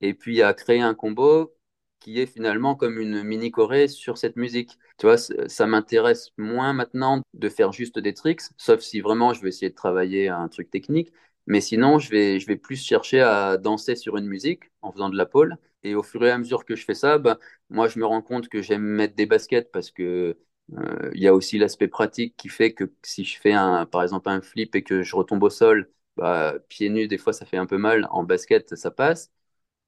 et 0.01 0.15
puis 0.15 0.43
à 0.43 0.55
créer 0.55 0.81
un 0.81 0.95
combo 0.95 1.55
qui 2.03 2.21
est 2.21 2.27
finalement 2.27 2.75
comme 2.75 2.99
une 2.99 3.23
mini 3.23 3.51
choré 3.51 3.89
sur 3.89 4.19
cette 4.19 4.37
musique. 4.37 4.79
Tu 4.99 5.07
vois, 5.07 5.17
ça 5.19 5.67
m'intéresse 5.67 6.31
moins 6.39 6.73
maintenant 6.73 7.23
de 7.35 7.49
faire 7.49 7.73
juste 7.73 7.99
des 7.99 8.15
tricks, 8.15 8.43
sauf 8.57 8.81
si 8.81 9.01
vraiment 9.01 9.33
je 9.35 9.41
veux 9.43 9.49
essayer 9.49 9.71
de 9.71 9.75
travailler 9.75 10.29
un 10.29 10.49
truc 10.49 10.71
technique. 10.71 11.13
Mais 11.47 11.61
sinon, 11.61 11.99
je 11.99 12.11
vais, 12.11 12.39
je 12.41 12.47
vais 12.47 12.57
plus 12.57 12.77
chercher 12.77 13.21
à 13.21 13.57
danser 13.57 13.97
sur 13.97 14.17
une 14.17 14.27
musique 14.27 14.65
en 14.81 14.93
faisant 14.93 15.11
de 15.11 15.17
la 15.17 15.27
pole. 15.27 15.57
Et 15.83 15.95
au 15.97 16.03
fur 16.03 16.25
et 16.25 16.31
à 16.31 16.39
mesure 16.39 16.65
que 16.65 16.77
je 16.77 16.85
fais 16.85 16.95
ça, 16.95 17.19
bah, 17.19 17.39
moi, 17.71 17.89
je 17.89 17.99
me 17.99 18.07
rends 18.07 18.23
compte 18.23 18.49
que 18.49 18.63
j'aime 18.63 18.83
mettre 18.83 19.17
des 19.17 19.27
baskets 19.27 19.73
parce 19.73 19.91
que 19.91 20.37
euh, 20.75 21.11
il 21.15 21.21
y 21.23 21.27
a 21.29 21.35
aussi 21.35 21.59
l'aspect 21.59 21.89
pratique 21.89 22.37
qui 22.37 22.49
fait 22.49 22.73
que 22.73 22.93
si 23.03 23.25
je 23.25 23.39
fais 23.41 23.53
un, 23.53 23.87
par 23.87 24.03
exemple 24.03 24.29
un 24.29 24.41
flip 24.41 24.75
et 24.77 24.83
que 24.85 25.03
je 25.03 25.17
retombe 25.17 25.43
au 25.43 25.51
sol, 25.51 25.91
bah, 26.17 26.55
pieds 26.69 26.89
nus, 26.91 27.09
des 27.09 27.19
fois 27.19 27.33
ça 27.33 27.45
fait 27.47 27.57
un 27.57 27.67
peu 27.67 27.79
mal. 27.79 28.07
En 28.11 28.23
basket, 28.25 28.75
ça 28.77 28.91
passe. 28.91 29.31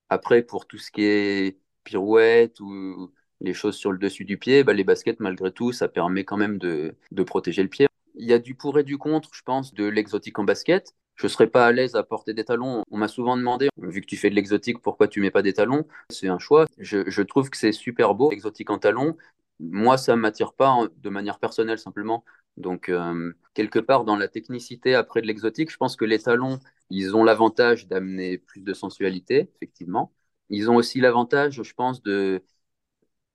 Après, 0.08 0.42
pour 0.42 0.66
tout 0.66 0.78
ce 0.78 0.90
qui 0.90 1.04
est 1.04 1.58
pirouette 1.84 2.60
ou 2.60 3.12
les 3.40 3.54
choses 3.54 3.76
sur 3.76 3.92
le 3.92 3.98
dessus 3.98 4.24
du 4.24 4.38
pied, 4.38 4.64
bah, 4.64 4.72
les 4.72 4.84
baskets, 4.84 5.20
malgré 5.20 5.52
tout, 5.52 5.72
ça 5.72 5.88
permet 5.88 6.24
quand 6.24 6.36
même 6.36 6.58
de, 6.58 6.96
de 7.10 7.22
protéger 7.22 7.62
le 7.62 7.68
pied. 7.68 7.86
Il 8.14 8.26
y 8.26 8.32
a 8.32 8.38
du 8.38 8.54
pour 8.54 8.78
et 8.78 8.84
du 8.84 8.98
contre, 8.98 9.30
je 9.34 9.42
pense, 9.42 9.74
de 9.74 9.84
l'exotique 9.84 10.38
en 10.38 10.44
basket. 10.44 10.94
Je 11.16 11.26
ne 11.26 11.28
serais 11.28 11.46
pas 11.46 11.66
à 11.66 11.72
l'aise 11.72 11.94
à 11.94 12.02
porter 12.02 12.34
des 12.34 12.44
talons. 12.44 12.82
On 12.90 12.96
m'a 12.98 13.08
souvent 13.08 13.36
demandé, 13.36 13.68
vu 13.76 14.00
que 14.00 14.06
tu 14.06 14.16
fais 14.16 14.30
de 14.30 14.34
l'exotique, 14.34 14.80
pourquoi 14.80 15.08
tu 15.08 15.20
mets 15.20 15.30
pas 15.30 15.42
des 15.42 15.52
talons? 15.52 15.86
C'est 16.10 16.28
un 16.28 16.38
choix. 16.38 16.66
Je, 16.78 17.22
trouve 17.22 17.50
que 17.50 17.56
c'est 17.56 17.72
super 17.72 18.14
beau, 18.14 18.30
l'exotique 18.30 18.70
en 18.70 18.78
talons. 18.78 19.16
Moi, 19.60 19.96
ça 19.98 20.16
ne 20.16 20.20
m'attire 20.20 20.52
pas 20.54 20.70
en- 20.70 20.86
de 20.96 21.08
manière 21.10 21.38
personnelle, 21.38 21.78
simplement. 21.78 22.24
Donc, 22.56 22.88
euh, 22.88 23.32
quelque 23.54 23.78
part, 23.78 24.04
dans 24.04 24.16
la 24.16 24.28
technicité 24.28 24.94
après 24.94 25.22
de 25.22 25.26
l'exotique, 25.26 25.70
je 25.70 25.76
pense 25.76 25.96
que 25.96 26.04
les 26.04 26.18
talons, 26.20 26.58
ils 26.90 27.14
ont 27.16 27.24
l'avantage 27.24 27.86
d'amener 27.88 28.38
plus 28.38 28.60
de 28.62 28.74
sensualité, 28.74 29.50
effectivement. 29.56 30.12
Ils 30.50 30.70
ont 30.70 30.76
aussi 30.76 31.00
l'avantage, 31.00 31.62
je 31.62 31.74
pense, 31.74 32.02
de, 32.02 32.42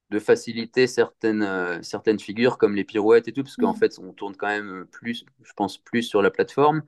de 0.09 0.19
faciliter 0.19 0.87
certaines, 0.87 1.43
euh, 1.43 1.81
certaines 1.83 2.19
figures 2.19 2.57
comme 2.57 2.75
les 2.75 2.83
pirouettes 2.83 3.27
et 3.27 3.33
tout, 3.33 3.43
parce 3.43 3.57
qu'en 3.57 3.73
Hmm. 3.73 3.75
fait, 3.75 3.99
on 3.99 4.11
tourne 4.13 4.35
quand 4.35 4.47
même 4.47 4.85
plus, 4.91 5.23
je 5.43 5.53
pense, 5.53 5.77
plus 5.77 6.01
sur 6.03 6.21
la 6.21 6.31
plateforme. 6.31 6.81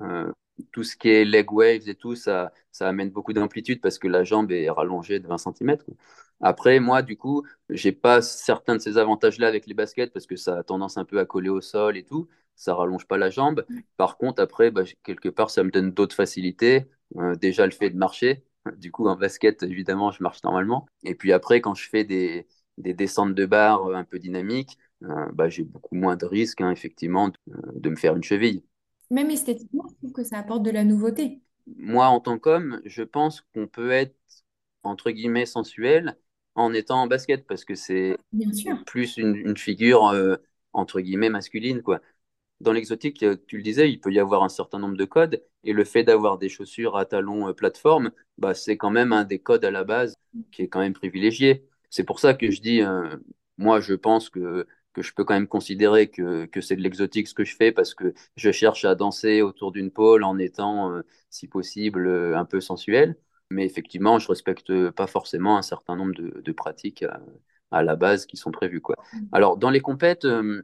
Euh, 0.00 0.32
tout 0.72 0.82
ce 0.84 0.96
qui 0.96 1.08
est 1.10 1.24
leg 1.24 1.52
waves 1.52 1.88
et 1.88 1.94
tout, 1.94 2.14
ça, 2.16 2.52
ça 2.72 2.88
amène 2.88 3.10
beaucoup 3.10 3.32
d'amplitude 3.32 3.80
parce 3.80 3.98
que 3.98 4.08
la 4.08 4.24
jambe 4.24 4.50
est 4.52 4.70
rallongée 4.70 5.20
de 5.20 5.26
20 5.28 5.38
cm. 5.38 5.84
Après, 6.40 6.80
moi, 6.80 7.02
du 7.02 7.16
coup, 7.16 7.44
j'ai 7.70 7.92
pas 7.92 8.22
certains 8.22 8.74
de 8.76 8.80
ces 8.80 8.98
avantages-là 8.98 9.46
avec 9.48 9.66
les 9.66 9.74
baskets 9.74 10.12
parce 10.12 10.26
que 10.26 10.36
ça 10.36 10.58
a 10.58 10.62
tendance 10.64 10.96
un 10.96 11.04
peu 11.04 11.18
à 11.20 11.26
coller 11.26 11.48
au 11.50 11.60
sol 11.60 11.96
et 11.96 12.04
tout. 12.04 12.28
Ça 12.56 12.74
rallonge 12.74 13.06
pas 13.06 13.18
la 13.18 13.30
jambe. 13.30 13.64
Par 13.96 14.16
contre, 14.18 14.42
après, 14.42 14.70
bah, 14.70 14.82
quelque 15.04 15.28
part, 15.28 15.50
ça 15.50 15.62
me 15.64 15.70
donne 15.70 15.92
d'autres 15.92 16.14
facilités. 16.16 16.86
Euh, 17.16 17.34
déjà, 17.36 17.66
le 17.66 17.72
fait 17.72 17.90
de 17.90 17.96
marcher. 17.96 18.44
Du 18.76 18.90
coup, 18.90 19.06
en 19.08 19.16
basket, 19.16 19.62
évidemment, 19.62 20.10
je 20.10 20.22
marche 20.22 20.42
normalement. 20.42 20.86
Et 21.04 21.14
puis 21.14 21.32
après, 21.32 21.60
quand 21.60 21.74
je 21.74 21.88
fais 21.88 22.04
des, 22.04 22.46
des 22.78 22.94
descentes 22.94 23.34
de 23.34 23.46
barre 23.46 23.86
euh, 23.90 23.94
un 23.94 24.04
peu 24.04 24.18
dynamiques, 24.18 24.78
euh, 25.02 25.26
bah, 25.32 25.48
j'ai 25.48 25.64
beaucoup 25.64 25.94
moins 25.94 26.16
de 26.16 26.24
risques, 26.26 26.60
hein, 26.62 26.70
effectivement, 26.70 27.28
de, 27.28 27.34
de 27.74 27.90
me 27.90 27.96
faire 27.96 28.16
une 28.16 28.22
cheville. 28.24 28.64
Même 29.10 29.30
esthétiquement, 29.30 29.84
je 29.88 29.94
trouve 29.96 30.12
que 30.12 30.24
ça 30.24 30.38
apporte 30.38 30.62
de 30.62 30.70
la 30.70 30.84
nouveauté. 30.84 31.40
Moi, 31.76 32.06
en 32.06 32.20
tant 32.20 32.38
qu'homme, 32.38 32.80
je 32.84 33.02
pense 33.02 33.40
qu'on 33.54 33.66
peut 33.66 33.90
être, 33.90 34.16
entre 34.82 35.10
guillemets, 35.10 35.46
sensuel 35.46 36.18
en 36.54 36.72
étant 36.74 37.02
en 37.02 37.06
basket 37.06 37.46
parce 37.46 37.64
que 37.64 37.74
c'est 37.74 38.18
plus 38.86 39.16
une, 39.18 39.36
une 39.36 39.56
figure, 39.56 40.08
euh, 40.08 40.36
entre 40.72 41.00
guillemets, 41.00 41.30
masculine, 41.30 41.82
quoi. 41.82 42.00
Dans 42.60 42.72
l'exotique, 42.72 43.22
euh, 43.22 43.36
tu 43.46 43.56
le 43.56 43.62
disais, 43.62 43.90
il 43.90 44.00
peut 44.00 44.12
y 44.12 44.18
avoir 44.18 44.42
un 44.42 44.48
certain 44.48 44.78
nombre 44.78 44.96
de 44.96 45.04
codes. 45.04 45.42
Et 45.64 45.72
le 45.72 45.84
fait 45.84 46.04
d'avoir 46.04 46.38
des 46.38 46.48
chaussures 46.48 46.96
à 46.96 47.04
talons 47.06 47.52
plateforme, 47.54 48.10
bah, 48.38 48.54
c'est 48.54 48.76
quand 48.76 48.90
même 48.90 49.12
un 49.12 49.24
des 49.24 49.38
codes 49.38 49.64
à 49.64 49.70
la 49.70 49.84
base 49.84 50.14
qui 50.52 50.62
est 50.62 50.68
quand 50.68 50.80
même 50.80 50.92
privilégié. 50.94 51.66
C'est 51.90 52.04
pour 52.04 52.20
ça 52.20 52.34
que 52.34 52.50
je 52.50 52.60
dis, 52.60 52.82
moi, 53.58 53.80
je 53.80 53.94
pense 53.94 54.30
que 54.30 54.66
que 54.92 55.02
je 55.02 55.12
peux 55.12 55.24
quand 55.24 55.34
même 55.34 55.48
considérer 55.48 56.08
que, 56.08 56.44
que 56.46 56.60
c'est 56.60 56.76
de 56.76 56.80
l'exotique 56.80 57.26
ce 57.26 57.34
que 57.34 57.44
je 57.44 57.56
fais 57.56 57.72
parce 57.72 57.94
que 57.94 58.14
je 58.36 58.52
cherche 58.52 58.84
à 58.84 58.94
danser 58.94 59.42
autour 59.42 59.72
d'une 59.72 59.90
pôle 59.90 60.22
en 60.22 60.38
étant, 60.38 61.02
si 61.30 61.48
possible, 61.48 62.08
un 62.08 62.44
peu 62.44 62.60
sensuel. 62.60 63.16
Mais 63.50 63.64
effectivement, 63.64 64.18
je 64.18 64.28
respecte 64.28 64.90
pas 64.90 65.06
forcément 65.06 65.56
un 65.58 65.62
certain 65.62 65.96
nombre 65.96 66.14
de, 66.14 66.40
de 66.40 66.52
pratiques 66.52 67.04
à, 67.70 67.82
la 67.82 67.96
base 67.96 68.26
qui 68.26 68.36
sont 68.36 68.52
prévues. 68.52 68.80
Quoi. 68.80 68.96
Mm. 69.12 69.18
Alors, 69.32 69.56
dans 69.56 69.70
les 69.70 69.80
compètes, 69.80 70.24
euh, 70.24 70.62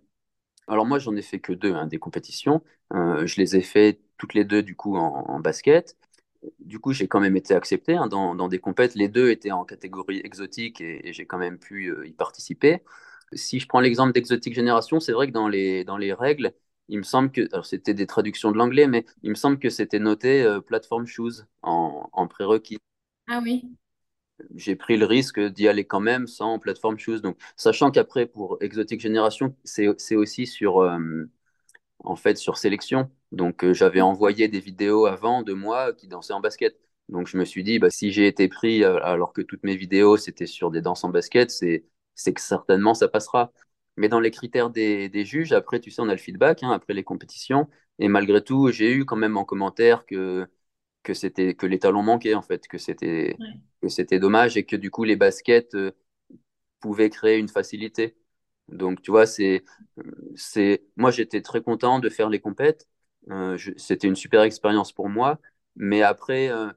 alors 0.71 0.87
moi, 0.87 0.99
j'en 1.01 1.17
ai 1.17 1.23
fait 1.23 1.41
que 1.41 1.53
deux, 1.53 1.75
hein, 1.75 1.87
des 1.87 1.99
compétitions. 1.99 2.63
Euh, 2.95 3.27
je 3.27 3.41
les 3.41 3.57
ai 3.57 3.61
fait 3.61 4.01
toutes 4.19 4.35
les 4.35 4.45
deux, 4.45 4.63
du 4.63 4.77
coup, 4.77 4.97
en, 4.97 5.41
basket. 5.41 5.97
Du 6.61 6.79
coup, 6.79 6.93
j'ai 6.93 7.09
quand 7.09 7.21
même 7.21 7.37
été 7.37 7.55
accepté 7.55 7.97
hein, 7.97 8.07
dans, 8.07 8.49
des 8.49 8.61
compètes. 8.61 8.95
Les 8.95 9.09
deux 9.09 9.31
étaient 9.31 9.51
en 9.51 9.65
catégorie 9.65 10.21
exotique 10.25 10.81
et, 10.81 11.13
j'ai 11.13 11.27
quand 11.27 11.39
même 11.39 11.59
pu 11.59 11.89
euh, 11.89 12.07
y 12.07 12.13
participer. 12.13 12.83
Si 13.33 13.61
je 13.61 13.67
prends 13.69 13.81
l'exemple 13.81 14.13
d'Exotique 14.13 14.55
Génération, 14.55 15.01
c'est 15.01 15.13
vrai 15.13 15.27
que 15.29 15.33
dans 15.33 15.49
les, 15.49 15.85
dans 15.85 15.97
les 15.97 16.13
règles, 16.13 16.53
il 16.89 16.99
me 16.99 17.05
semble 17.05 17.33
que, 17.33 17.49
alors 17.53 17.67
c'était 17.67 17.95
des 17.95 18.07
traductions 18.07 18.53
de 18.53 18.57
l'anglais, 18.57 18.87
mais 18.89 19.05
il 19.23 19.31
me 19.31 19.37
semble 19.37 19.59
que 19.59 19.71
c'était 19.71 20.01
noté 20.01 20.43
euh, 20.43 20.61
Platform 20.61 21.07
Shoes 21.07 21.47
en, 21.63 22.09
en 22.13 22.27
prérequis. 22.29 22.79
Ah 23.29 23.41
oui. 23.43 23.65
J'ai 24.55 24.77
pris 24.77 24.97
le 24.97 25.07
risque 25.07 25.41
d'y 25.41 25.69
aller 25.69 25.85
quand 25.87 26.01
même 26.01 26.27
sans 26.27 26.59
Platform 26.59 26.99
Shoes. 26.99 27.21
Donc, 27.21 27.37
sachant 27.57 27.91
qu'après, 27.91 28.27
pour 28.27 28.59
Exotic 28.61 29.01
Génération, 29.01 29.55
c'est 29.65 30.17
aussi 30.17 30.47
sur, 30.47 30.81
euh, 30.81 30.99
en 32.01 32.17
fait, 32.17 32.37
sur 32.37 32.59
sélection. 32.59 33.11
Donc, 33.33 33.65
euh, 33.65 33.75
j'avais 33.75 34.01
envoyé 34.01 34.49
des 34.49 34.61
vidéos 34.61 35.07
avant 35.07 35.43
de 35.43 35.53
moi 35.53 35.93
qui 35.93 36.09
dansaient 36.09 36.33
en 36.33 36.41
basket. 36.41 36.79
Donc, 37.09 37.27
je 37.29 37.37
me 37.39 37.45
suis 37.45 37.63
dit, 37.65 37.79
bah, 37.79 37.91
si 37.91 38.13
j'ai 38.13 38.27
été 38.27 38.49
pris 38.49 38.85
alors 38.85 39.33
que 39.33 39.43
toutes 39.43 39.65
mes 39.65 39.77
vidéos, 39.77 40.17
c'était 40.17 40.47
sur 40.47 40.71
des 40.71 40.81
danses 40.81 41.05
en 41.05 41.11
basket, 41.11 41.51
c'est 41.51 41.85
que 42.35 42.41
certainement 42.41 42.95
ça 42.95 43.09
passera. 43.09 43.53
Mais 43.97 44.09
dans 44.09 44.21
les 44.21 44.31
critères 44.31 44.71
des, 44.71 45.25
juges, 45.25 45.53
après, 45.53 45.81
tu 45.81 45.91
sais, 45.91 46.01
on 46.03 46.09
a 46.09 46.13
le 46.13 46.19
feedback 46.19 46.63
hein, 46.63 46.71
après 46.73 46.95
les 46.95 47.05
compétitions. 47.05 47.69
Et 47.99 48.09
malgré 48.09 48.43
tout, 48.43 48.71
j'ai 48.71 48.93
eu 48.93 49.05
quand 49.05 49.17
même 49.17 49.37
en 49.37 49.45
commentaire 49.45 50.07
que, 50.07 50.49
que, 51.03 51.15
c'était, 51.15 51.55
que 51.55 51.67
les 51.67 51.79
talons 51.79 52.03
manquaient, 52.03 52.35
en 52.35 52.43
fait, 52.43 52.67
que 52.69 52.79
c'était, 52.79 53.37
que 53.83 53.89
c'était 53.89 54.19
dommage 54.19 54.57
et 54.57 54.65
que 54.65 54.77
du 54.77 54.91
coup, 54.91 55.05
les 55.05 55.17
baskets 55.17 55.75
euh, 55.75 55.93
pouvaient 56.81 57.11
créer 57.11 57.39
une 57.39 57.49
facilité. 57.49 58.17
Donc, 58.69 59.03
tu 59.03 59.11
vois, 59.11 59.27
c'est, 59.27 59.65
c'est... 60.37 60.85
moi, 60.97 61.11
j'étais 61.11 61.43
très 61.43 61.63
content 61.63 61.99
de 61.99 62.09
faire 62.09 62.29
les 62.29 62.41
compètes. 62.41 62.87
Euh, 63.31 63.59
c'était 63.77 64.09
une 64.09 64.17
super 64.17 64.43
expérience 64.43 64.93
pour 64.93 65.09
moi. 65.09 65.39
Mais 65.77 66.03
après, 66.03 66.51
euh, 66.51 66.71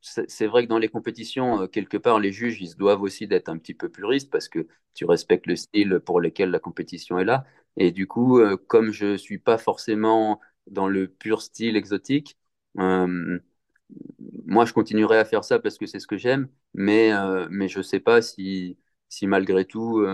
c'est 0.00 0.46
vrai 0.46 0.64
que 0.64 0.68
dans 0.68 0.78
les 0.78 0.88
compétitions, 0.88 1.68
quelque 1.68 1.96
part, 1.96 2.18
les 2.18 2.32
juges, 2.32 2.60
ils 2.60 2.68
se 2.68 2.76
doivent 2.76 3.02
aussi 3.02 3.28
d'être 3.28 3.48
un 3.48 3.56
petit 3.56 3.74
peu 3.74 3.88
puristes 3.88 4.30
parce 4.30 4.48
que 4.48 4.66
tu 4.94 5.04
respectes 5.04 5.46
le 5.46 5.54
style 5.56 6.00
pour 6.04 6.20
lequel 6.20 6.50
la 6.50 6.58
compétition 6.58 7.18
est 7.18 7.24
là. 7.24 7.44
Et 7.76 7.92
du 7.92 8.08
coup, 8.08 8.40
comme 8.66 8.90
je 8.90 9.16
suis 9.16 9.38
pas 9.38 9.58
forcément 9.58 10.40
dans 10.66 10.88
le 10.88 11.06
pur 11.06 11.40
style 11.40 11.76
exotique, 11.76 12.36
moi, 12.74 14.64
je 14.64 14.72
continuerai 14.72 15.18
à 15.18 15.24
faire 15.24 15.44
ça 15.44 15.58
parce 15.58 15.78
que 15.78 15.86
c'est 15.86 15.98
ce 16.00 16.06
que 16.06 16.16
j'aime, 16.16 16.48
mais, 16.74 17.10
mais 17.50 17.68
je 17.68 17.82
sais 17.82 18.00
pas 18.00 18.22
si, 18.22 18.78
si 19.08 19.26
malgré 19.26 19.64
tout, 19.64 20.04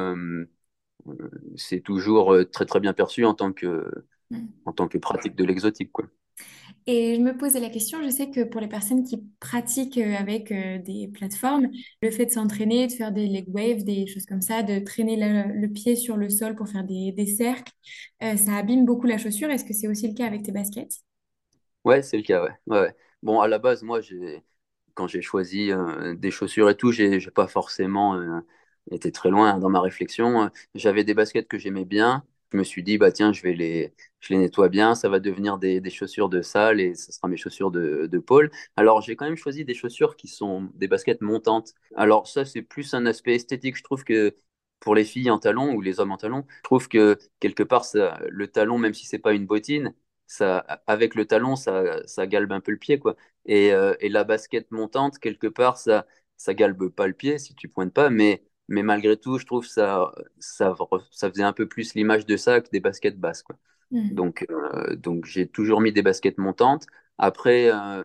c'est 1.56 1.80
toujours 1.80 2.36
très 2.52 2.66
très 2.66 2.80
bien 2.80 2.92
perçu 2.92 3.24
en 3.24 3.34
tant 3.34 3.52
que, 3.52 3.90
mm. 4.30 4.46
en 4.64 4.72
tant 4.72 4.88
que 4.88 4.98
pratique 4.98 5.36
de 5.36 5.44
l'exotique. 5.44 5.92
quoi. 5.92 6.06
Et 6.86 7.16
je 7.16 7.20
me 7.20 7.36
posais 7.36 7.60
la 7.60 7.68
question, 7.68 8.02
je 8.02 8.08
sais 8.08 8.30
que 8.30 8.44
pour 8.44 8.60
les 8.60 8.68
personnes 8.68 9.04
qui 9.04 9.22
pratiquent 9.40 9.98
euh, 9.98 10.14
avec 10.16 10.50
euh, 10.50 10.78
des 10.78 11.08
plateformes, 11.08 11.68
le 12.00 12.10
fait 12.10 12.26
de 12.26 12.30
s'entraîner, 12.30 12.86
de 12.86 12.92
faire 12.92 13.12
des 13.12 13.26
leg 13.26 13.46
waves, 13.48 13.84
des 13.84 14.06
choses 14.06 14.24
comme 14.24 14.40
ça, 14.40 14.62
de 14.62 14.78
traîner 14.78 15.16
le, 15.16 15.66
pied 15.68 15.96
sur 15.96 16.16
le 16.16 16.30
sol 16.30 16.54
pour 16.54 16.68
faire 16.68 16.84
des, 16.84 17.26
cercles, 17.26 17.72
euh, 18.22 18.36
ça 18.36 18.56
abîme 18.56 18.86
beaucoup 18.86 19.06
la 19.06 19.18
chaussure. 19.18 19.50
Est-ce 19.50 19.64
que 19.64 19.74
c'est 19.74 19.88
aussi 19.88 20.08
le 20.08 20.14
cas 20.14 20.26
avec 20.26 20.42
tes 20.42 20.52
baskets? 20.52 21.02
Ouais, 21.88 22.02
c'est 22.02 22.16
le 22.18 22.22
cas, 22.22 22.44
ouais. 22.66 22.94
Bon, 23.22 23.40
à 23.40 23.48
la 23.48 23.58
base, 23.58 23.82
moi, 23.82 24.00
j'ai 24.00 24.44
quand 24.94 25.06
j'ai 25.06 25.22
choisi 25.22 25.70
des 26.16 26.30
chaussures 26.30 26.68
et 26.70 26.76
tout, 26.76 26.92
j'ai 26.92 27.20
pas 27.30 27.46
forcément 27.48 28.42
été 28.90 29.12
très 29.12 29.30
loin 29.30 29.58
dans 29.58 29.70
ma 29.70 29.80
réflexion. 29.80 30.50
J'avais 30.74 31.04
des 31.04 31.14
baskets 31.14 31.48
que 31.48 31.58
j'aimais 31.58 31.84
bien 31.84 32.24
je 32.52 32.56
me 32.56 32.64
suis 32.64 32.82
dit, 32.82 32.96
bah 32.96 33.12
tiens, 33.12 33.32
je 33.34 33.42
vais 33.42 33.52
les, 33.52 33.94
je 34.20 34.32
les 34.32 34.38
nettoie 34.38 34.70
bien, 34.70 34.94
ça 34.94 35.10
va 35.10 35.20
devenir 35.20 35.58
des, 35.58 35.82
des 35.82 35.90
chaussures 35.90 36.30
de 36.30 36.40
salle 36.40 36.80
et 36.80 36.94
ce 36.94 37.12
sera 37.12 37.28
mes 37.28 37.36
chaussures 37.36 37.70
de, 37.70 38.06
de 38.10 38.18
pôle. 38.18 38.50
Alors, 38.76 39.02
j'ai 39.02 39.16
quand 39.16 39.26
même 39.26 39.36
choisi 39.36 39.66
des 39.66 39.74
chaussures 39.74 40.16
qui 40.16 40.28
sont 40.28 40.70
des 40.74 40.88
baskets 40.88 41.20
montantes. 41.20 41.74
Alors, 41.94 42.26
ça, 42.26 42.46
c'est 42.46 42.62
plus 42.62 42.94
un 42.94 43.04
aspect 43.04 43.34
esthétique. 43.34 43.76
Je 43.76 43.82
trouve 43.82 44.02
que 44.02 44.34
pour 44.80 44.94
les 44.94 45.04
filles 45.04 45.30
en 45.30 45.38
talon 45.38 45.74
ou 45.74 45.80
les 45.82 46.00
hommes 46.00 46.12
en 46.12 46.16
talon, 46.16 46.44
je 46.58 46.62
trouve 46.62 46.88
que 46.88 47.18
quelque 47.40 47.62
part, 47.62 47.84
ça, 47.84 48.18
le 48.30 48.48
talon, 48.48 48.78
même 48.78 48.94
si 48.94 49.04
c'est 49.06 49.18
pas 49.18 49.34
une 49.34 49.46
bottine, 49.46 49.94
ça, 50.28 50.58
avec 50.86 51.16
le 51.16 51.26
talon, 51.26 51.56
ça, 51.56 52.06
ça 52.06 52.26
galbe 52.28 52.52
un 52.52 52.60
peu 52.60 52.70
le 52.70 52.78
pied, 52.78 53.00
quoi. 53.00 53.16
Et, 53.46 53.72
euh, 53.72 53.94
et 54.00 54.08
la 54.08 54.22
basket 54.24 54.70
montante, 54.70 55.18
quelque 55.18 55.48
part, 55.48 55.78
ça, 55.78 56.06
ça 56.36 56.54
galbe 56.54 56.88
pas 56.90 57.08
le 57.08 57.14
pied 57.14 57.38
si 57.38 57.54
tu 57.54 57.68
pointes 57.68 57.92
pas, 57.92 58.10
mais 58.10 58.44
mais 58.68 58.82
malgré 58.82 59.16
tout, 59.16 59.38
je 59.38 59.46
trouve 59.46 59.66
ça, 59.66 60.12
ça, 60.38 60.76
ça 61.10 61.30
faisait 61.30 61.42
un 61.42 61.54
peu 61.54 61.66
plus 61.66 61.94
l'image 61.94 62.26
de 62.26 62.36
ça 62.36 62.60
que 62.60 62.68
des 62.70 62.80
baskets 62.80 63.18
basses. 63.18 63.42
Quoi. 63.42 63.56
Mm. 63.90 64.10
Donc, 64.14 64.46
euh, 64.50 64.94
donc 64.94 65.24
j'ai 65.24 65.48
toujours 65.48 65.80
mis 65.80 65.92
des 65.92 66.02
baskets 66.02 66.36
montantes. 66.36 66.86
Après, 67.16 67.72
euh, 67.72 68.04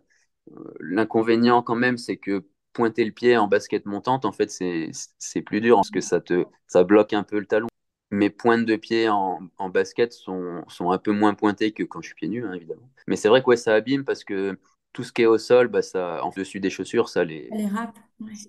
l'inconvénient 0.79 1.61
quand 1.61 1.75
même, 1.75 1.97
c'est 1.97 2.17
que 2.17 2.45
pointer 2.71 3.03
le 3.05 3.11
pied 3.11 3.37
en 3.37 3.47
basket 3.47 3.85
montante, 3.85 4.25
en 4.25 4.31
fait, 4.31 4.49
c'est 4.49 5.41
plus 5.41 5.61
dur 5.61 5.75
parce 5.75 5.91
que 5.91 6.01
ça, 6.01 6.21
te, 6.21 6.45
ça 6.67 6.83
bloque 6.83 7.13
un 7.13 7.23
peu 7.23 7.39
le 7.39 7.45
talon. 7.45 7.67
Mes 8.13 8.29
pointes 8.29 8.65
de 8.65 8.75
pied 8.75 9.10
en, 9.10 9.39
en 9.58 9.70
basket 9.70 10.13
sont, 10.13 10.63
sont, 10.67 10.91
un 10.91 11.00
peu 11.00 11.12
moins 11.12 11.34
pointées 11.34 11.72
que 11.72 11.82
quand 11.82 12.00
je 12.01 12.08
suis 12.08 12.15
pieds 12.15 12.27
nus, 12.27 12.46
hein, 12.46 12.53
évidemment. 12.53 12.88
Mais 13.08 13.15
c'est 13.15 13.27
vrai 13.27 13.41
que 13.41 13.55
ça 13.55 13.74
abîme 13.74 14.05
parce 14.05 14.24
que 14.24 14.58
tout 14.93 15.03
ce 15.03 15.12
qui 15.12 15.24
est 15.24 15.25
au 15.25 15.39
sol, 15.39 15.67
bah, 15.67 15.82
ça, 15.82 16.24
en 16.24 16.29
dessus 16.29 16.60
des 16.60 16.70
chaussures, 16.70 17.10
ça 17.10 17.24
les, 17.24 17.50
ça 17.50 17.55
les 17.58 17.67
râpe. 17.67 17.98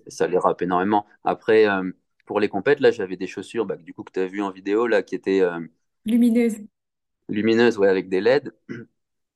Ça 0.07 0.27
les 0.27 0.37
râpe 0.37 0.61
énormément. 0.61 1.07
Après, 1.23 1.67
euh, 1.67 1.91
pour 2.27 2.39
les 2.39 2.47
compètes, 2.47 2.79
là, 2.79 2.91
j'avais 2.91 3.17
des 3.17 3.25
chaussures, 3.25 3.65
bah, 3.65 3.75
du 3.75 3.93
coup, 3.93 4.03
que 4.03 4.11
tu 4.11 4.19
as 4.19 4.27
vu 4.27 4.43
en 4.43 4.51
vidéo, 4.51 4.85
là, 4.85 5.01
qui 5.01 5.15
étaient 5.15 5.41
euh, 5.41 5.59
lumineuses. 6.05 6.59
Lumineuses, 7.27 7.79
ouais, 7.79 7.89
avec 7.89 8.07
des 8.07 8.21
LED. 8.21 8.53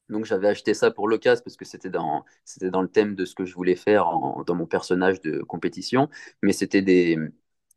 Donc, 0.09 0.25
j'avais 0.25 0.47
acheté 0.47 0.75
ça 0.75 0.91
pour 0.91 1.07
l'occasion 1.07 1.43
parce 1.43 1.57
que 1.57 1.65
c'était 1.65 1.89
dans, 1.89 2.23
c'était 2.45 2.69
dans 2.69 2.81
le 2.81 2.87
thème 2.87 3.15
de 3.15 3.25
ce 3.25 3.35
que 3.35 3.45
je 3.45 3.55
voulais 3.55 3.75
faire 3.75 4.05
dans 4.45 4.55
mon 4.55 4.67
personnage 4.67 5.21
de 5.21 5.41
compétition. 5.41 6.09
Mais 6.43 6.53
c'était 6.53 6.83
des, 6.83 7.17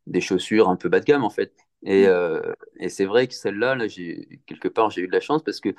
des 0.06 0.20
chaussures 0.20 0.68
un 0.68 0.76
peu 0.76 0.88
bas 0.88 1.00
de 1.00 1.04
gamme, 1.06 1.24
en 1.24 1.30
fait. 1.30 1.54
Et, 1.84 2.06
euh, 2.06 2.40
et 2.78 2.88
c'est 2.88 3.04
vrai 3.04 3.26
que 3.26 3.34
celle-là, 3.34 3.74
là, 3.74 3.88
j'ai, 3.88 4.40
quelque 4.46 4.68
part, 4.68 4.90
j'ai 4.90 5.02
eu 5.02 5.08
de 5.08 5.12
la 5.12 5.20
chance 5.20 5.42
parce 5.42 5.60
que 5.60 5.70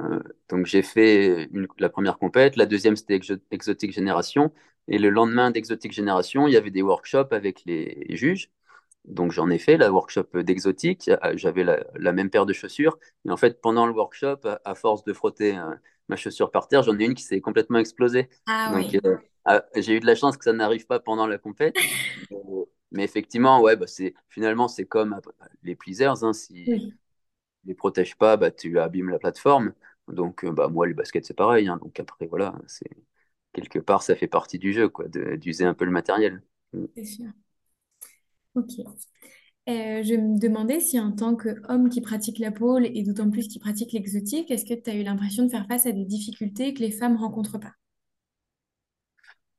euh, 0.00 0.20
donc 0.48 0.66
j'ai 0.66 0.82
fait 0.82 1.48
une, 1.52 1.68
la 1.78 1.88
première 1.88 2.18
compète, 2.18 2.56
la 2.56 2.66
deuxième 2.66 2.96
c'était 2.96 3.20
Exotique 3.50 3.92
Génération, 3.92 4.52
et 4.88 4.98
le 4.98 5.10
lendemain 5.10 5.50
d'Exotique 5.50 5.92
Génération, 5.92 6.48
il 6.48 6.54
y 6.54 6.56
avait 6.56 6.70
des 6.70 6.82
workshops 6.82 7.32
avec 7.32 7.62
les 7.64 8.06
juges. 8.10 8.50
Donc 9.04 9.32
j'en 9.32 9.50
ai 9.50 9.58
fait 9.58 9.76
la 9.76 9.90
workshop 9.90 10.42
d'exotique, 10.42 11.08
euh, 11.08 11.32
j'avais 11.34 11.64
la, 11.64 12.12
même 12.12 12.30
paire 12.30 12.46
de 12.46 12.52
chaussures, 12.52 12.98
mais 13.24 13.32
en 13.32 13.36
fait 13.36 13.60
pendant 13.60 13.86
le 13.86 13.92
workshop, 13.92 14.40
à, 14.64 14.74
force 14.74 15.02
de 15.04 15.12
frotter 15.12 15.58
euh, 15.58 15.74
ma 16.08 16.16
chaussure 16.16 16.50
par 16.52 16.68
terre, 16.68 16.82
j'en 16.82 16.96
ai 16.98 17.04
une 17.04 17.14
qui 17.14 17.24
s'est 17.24 17.40
complètement 17.40 17.78
explosée. 17.78 18.28
Ah, 18.46 18.70
Donc 18.72 18.94
euh, 19.04 19.16
ah, 19.44 19.64
j'ai 19.74 19.96
eu 19.96 20.00
de 20.00 20.06
la 20.06 20.14
chance 20.14 20.36
que 20.36 20.44
ça 20.44 20.52
n'arrive 20.52 20.86
pas 20.86 21.00
pendant 21.00 21.26
la 21.26 21.38
compète, 21.38 21.74
mais 22.92 23.04
effectivement, 23.04 23.60
ouais, 23.62 23.76
bah, 23.76 23.86
c'est 23.86 24.14
finalement 24.28 24.68
c'est 24.68 24.86
comme 24.86 25.20
les 25.62 25.76
pleasers, 25.76 26.24
hein, 26.24 26.32
si 26.32 26.72
oui. 26.72 26.94
les 27.64 27.74
protèges 27.74 28.16
pas, 28.16 28.36
bah, 28.36 28.50
tu 28.50 28.78
abîmes 28.78 29.10
la 29.10 29.18
plateforme. 29.18 29.74
Donc 30.08 30.44
bah, 30.46 30.68
moi 30.68 30.86
les 30.86 30.94
baskets 30.94 31.24
c'est 31.26 31.34
pareil, 31.34 31.68
hein. 31.68 31.78
donc 31.82 31.98
après 32.00 32.26
voilà, 32.26 32.54
c'est 32.66 32.90
quelque 33.54 33.78
part 33.78 34.02
ça 34.02 34.16
fait 34.16 34.28
partie 34.28 34.58
du 34.58 34.72
jeu 34.72 34.88
quoi, 34.88 35.06
d'user 35.08 35.64
un 35.64 35.74
peu 35.74 35.84
le 35.86 35.92
matériel. 35.92 36.42
C'est 36.94 37.04
sûr. 37.04 37.32
Ok. 38.54 38.70
Euh, 39.68 40.02
je 40.02 40.14
me 40.14 40.38
demandais 40.38 40.80
si 40.80 41.00
en 41.00 41.12
tant 41.12 41.36
qu'homme 41.36 41.88
qui 41.88 42.00
pratique 42.00 42.38
la 42.38 42.52
pole 42.52 42.86
et 42.86 43.02
d'autant 43.04 43.30
plus 43.30 43.48
qui 43.48 43.58
pratique 43.58 43.92
l'exotique, 43.92 44.50
est-ce 44.50 44.64
que 44.64 44.74
tu 44.74 44.90
as 44.90 44.94
eu 44.94 45.02
l'impression 45.04 45.44
de 45.44 45.50
faire 45.50 45.66
face 45.68 45.86
à 45.86 45.92
des 45.92 46.04
difficultés 46.04 46.74
que 46.74 46.80
les 46.80 46.92
femmes 46.92 47.16
rencontrent 47.16 47.58
pas? 47.58 47.72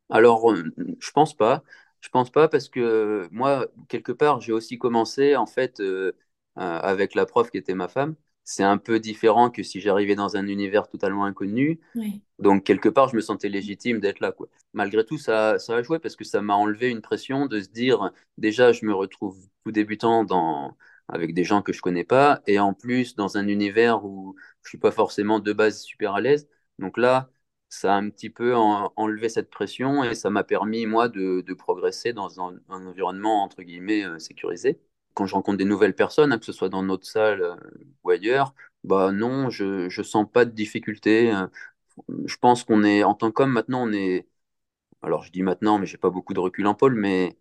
Alors, 0.10 0.52
euh, 0.52 0.64
je 1.00 1.12
pense 1.12 1.34
pas. 1.36 1.64
Je 2.04 2.10
pense 2.10 2.30
pas 2.32 2.48
parce 2.48 2.70
que 2.70 3.28
moi, 3.32 3.68
quelque 3.88 4.12
part, 4.12 4.42
j'ai 4.42 4.52
aussi 4.52 4.78
commencé 4.78 5.36
en 5.36 5.46
fait 5.46 5.80
euh, 5.80 6.12
avec 6.56 7.16
la 7.16 7.26
prof 7.26 7.50
qui 7.50 7.58
était 7.58 7.76
ma 7.76 7.88
femme 7.88 8.16
c'est 8.44 8.64
un 8.64 8.78
peu 8.78 9.00
différent 9.00 9.50
que 9.50 9.64
si 9.64 9.80
j'arrivais 9.80 10.16
dans 10.16 10.36
un 10.36 10.48
univers 10.48 10.88
totalement 10.90 11.26
inconnu. 11.26 11.80
Donc, 12.40 12.64
quelque 12.64 12.90
part, 12.90 13.10
je 13.10 13.16
me 13.16 13.22
sentais 13.22 13.50
légitime 13.50 14.00
d'être 14.00 14.20
là. 14.20 14.32
Quoi. 14.32 14.50
Malgré 14.74 15.06
tout, 15.06 15.18
ça, 15.18 15.60
ça 15.60 15.78
a 15.78 15.84
joué 15.84 16.00
parce 16.00 16.16
que 16.16 16.24
ça 16.26 16.42
m'a 16.42 16.56
enlevé 16.56 16.90
une 16.90 17.02
pression 17.02 17.46
de 17.46 17.62
se 17.62 17.70
dire 17.70 18.12
déjà, 18.38 18.72
je 18.74 18.86
me 18.86 18.94
retrouve 18.94 19.38
tout 19.64 19.72
débutant 19.72 20.24
dans, 20.26 20.76
avec 21.08 21.34
des 21.34 21.44
gens 21.44 21.62
que 21.62 21.74
je 21.74 21.82
connais 21.82 22.04
pas, 22.04 22.42
et 22.48 22.60
en 22.60 22.74
plus 22.74 23.16
dans 23.16 23.38
un 23.38 23.48
univers 23.48 24.04
où 24.06 24.36
je 24.64 24.70
suis 24.70 24.78
pas 24.78 24.92
forcément 24.92 25.40
de 25.40 25.54
base 25.54 25.82
super 25.82 26.16
à 26.16 26.22
l'aise. 26.22 26.50
Donc 26.80 26.98
là, 26.98 27.30
ça 27.74 27.96
a 27.96 27.98
un 27.98 28.10
petit 28.10 28.30
peu 28.30 28.56
enlevé 28.56 29.30
cette 29.30 29.50
pression 29.50 30.04
et 30.04 30.14
ça 30.16 30.30
m'a 30.30 30.44
permis, 30.44 30.86
moi, 30.86 31.10
de, 31.10 31.54
progresser 31.54 32.14
dans 32.14 32.40
un, 32.42 32.60
environnement, 32.70 33.44
entre 33.44 33.64
guillemets, 33.64 34.06
euh, 34.06 34.20
sécurisé. 34.20 34.80
Quand 35.16 35.26
je 35.26 35.34
rencontre 35.36 35.58
des 35.58 35.66
nouvelles 35.66 35.96
personnes, 35.96 36.32
hein, 36.32 36.40
que 36.40 36.46
ce 36.46 36.52
soit 36.52 36.70
dans 36.70 36.84
notre 36.84 37.06
salle 37.08 37.42
euh, 37.42 37.56
ou 38.04 38.12
ailleurs, 38.12 38.54
bah 38.84 39.12
non, 39.12 39.50
je 39.50 39.86
ne 39.86 40.04
sens 40.04 40.28
pas 40.32 40.46
de 40.46 40.52
difficulté. 40.52 41.34
Euh, 41.34 41.48
je 42.26 42.38
pense 42.38 42.64
qu'on 42.64 42.84
est, 42.84 43.04
en 43.04 43.16
tant 43.16 43.32
qu'homme, 43.32 43.52
maintenant, 43.52 43.84
on 43.88 43.94
est. 43.94 44.28
Alors, 45.04 45.24
je 45.24 45.32
dis 45.32 45.44
maintenant, 45.44 45.80
mais 45.80 45.88
j'ai 45.88 45.98
pas 45.98 46.10
beaucoup 46.12 46.34
de 46.34 46.40
recul 46.42 46.68
en 46.68 46.76
pôle, 46.76 46.96
mais 46.96 47.38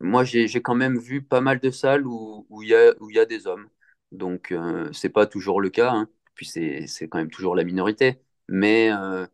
moi, 0.00 0.24
j'ai 0.24 0.48
quand 0.62 0.74
même 0.74 0.98
vu 0.98 1.22
pas 1.22 1.40
mal 1.40 1.60
de 1.60 1.70
salles 1.70 2.06
où 2.06 2.46
il 2.62 2.68
y, 2.68 2.74
a, 2.74 2.94
où 3.00 3.10
y 3.10 3.18
a 3.18 3.24
des 3.24 3.46
hommes. 3.46 3.68
Donc, 4.12 4.52
euh, 4.52 4.92
c'est 4.92 5.08
pas 5.10 5.26
toujours 5.26 5.60
le 5.60 5.70
cas. 5.70 5.92
Hein. 5.92 6.08
Puis, 6.34 6.46
c'est 6.46 7.08
quand 7.08 7.18
même 7.18 7.30
toujours 7.30 7.56
la 7.56 7.64
minorité. 7.64 8.20
Mais 8.48 8.90
euh, 8.92 9.26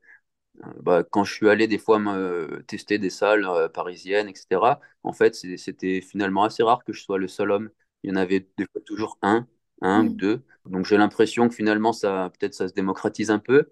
bah, 0.83 1.05
quand 1.05 1.25
je 1.25 1.35
suis 1.35 1.49
allé 1.49 1.67
des 1.69 1.79
fois 1.79 1.99
me 1.99 2.63
tester 2.67 2.99
des 2.99 3.11
salles 3.11 3.45
euh, 3.47 3.69
parisiennes, 3.69 4.29
etc., 4.29 4.81
en 5.03 5.13
fait, 5.13 5.35
c'était 5.35 6.01
finalement 6.01 6.45
assez 6.45 6.63
rare 6.63 6.85
que 6.85 6.93
je 6.93 7.03
sois 7.03 7.19
le 7.19 7.29
seul 7.29 7.51
homme. 7.51 7.71
Il 8.03 8.11
y 8.11 8.13
en 8.13 8.17
avait 8.17 8.49
des 8.59 8.67
fois 8.73 8.81
toujours 8.87 9.19
un, 9.23 9.47
un 9.83 10.07
ou 10.07 10.13
deux. 10.15 10.43
Donc, 10.67 10.87
j'ai 10.87 10.97
l'impression 10.99 11.49
que 11.49 11.55
finalement, 11.55 11.93
ça 11.93 12.31
peut-être 12.39 12.55
ça 12.55 12.69
se 12.69 12.75
démocratise 12.75 13.31
un 13.31 13.39
peu. 13.39 13.71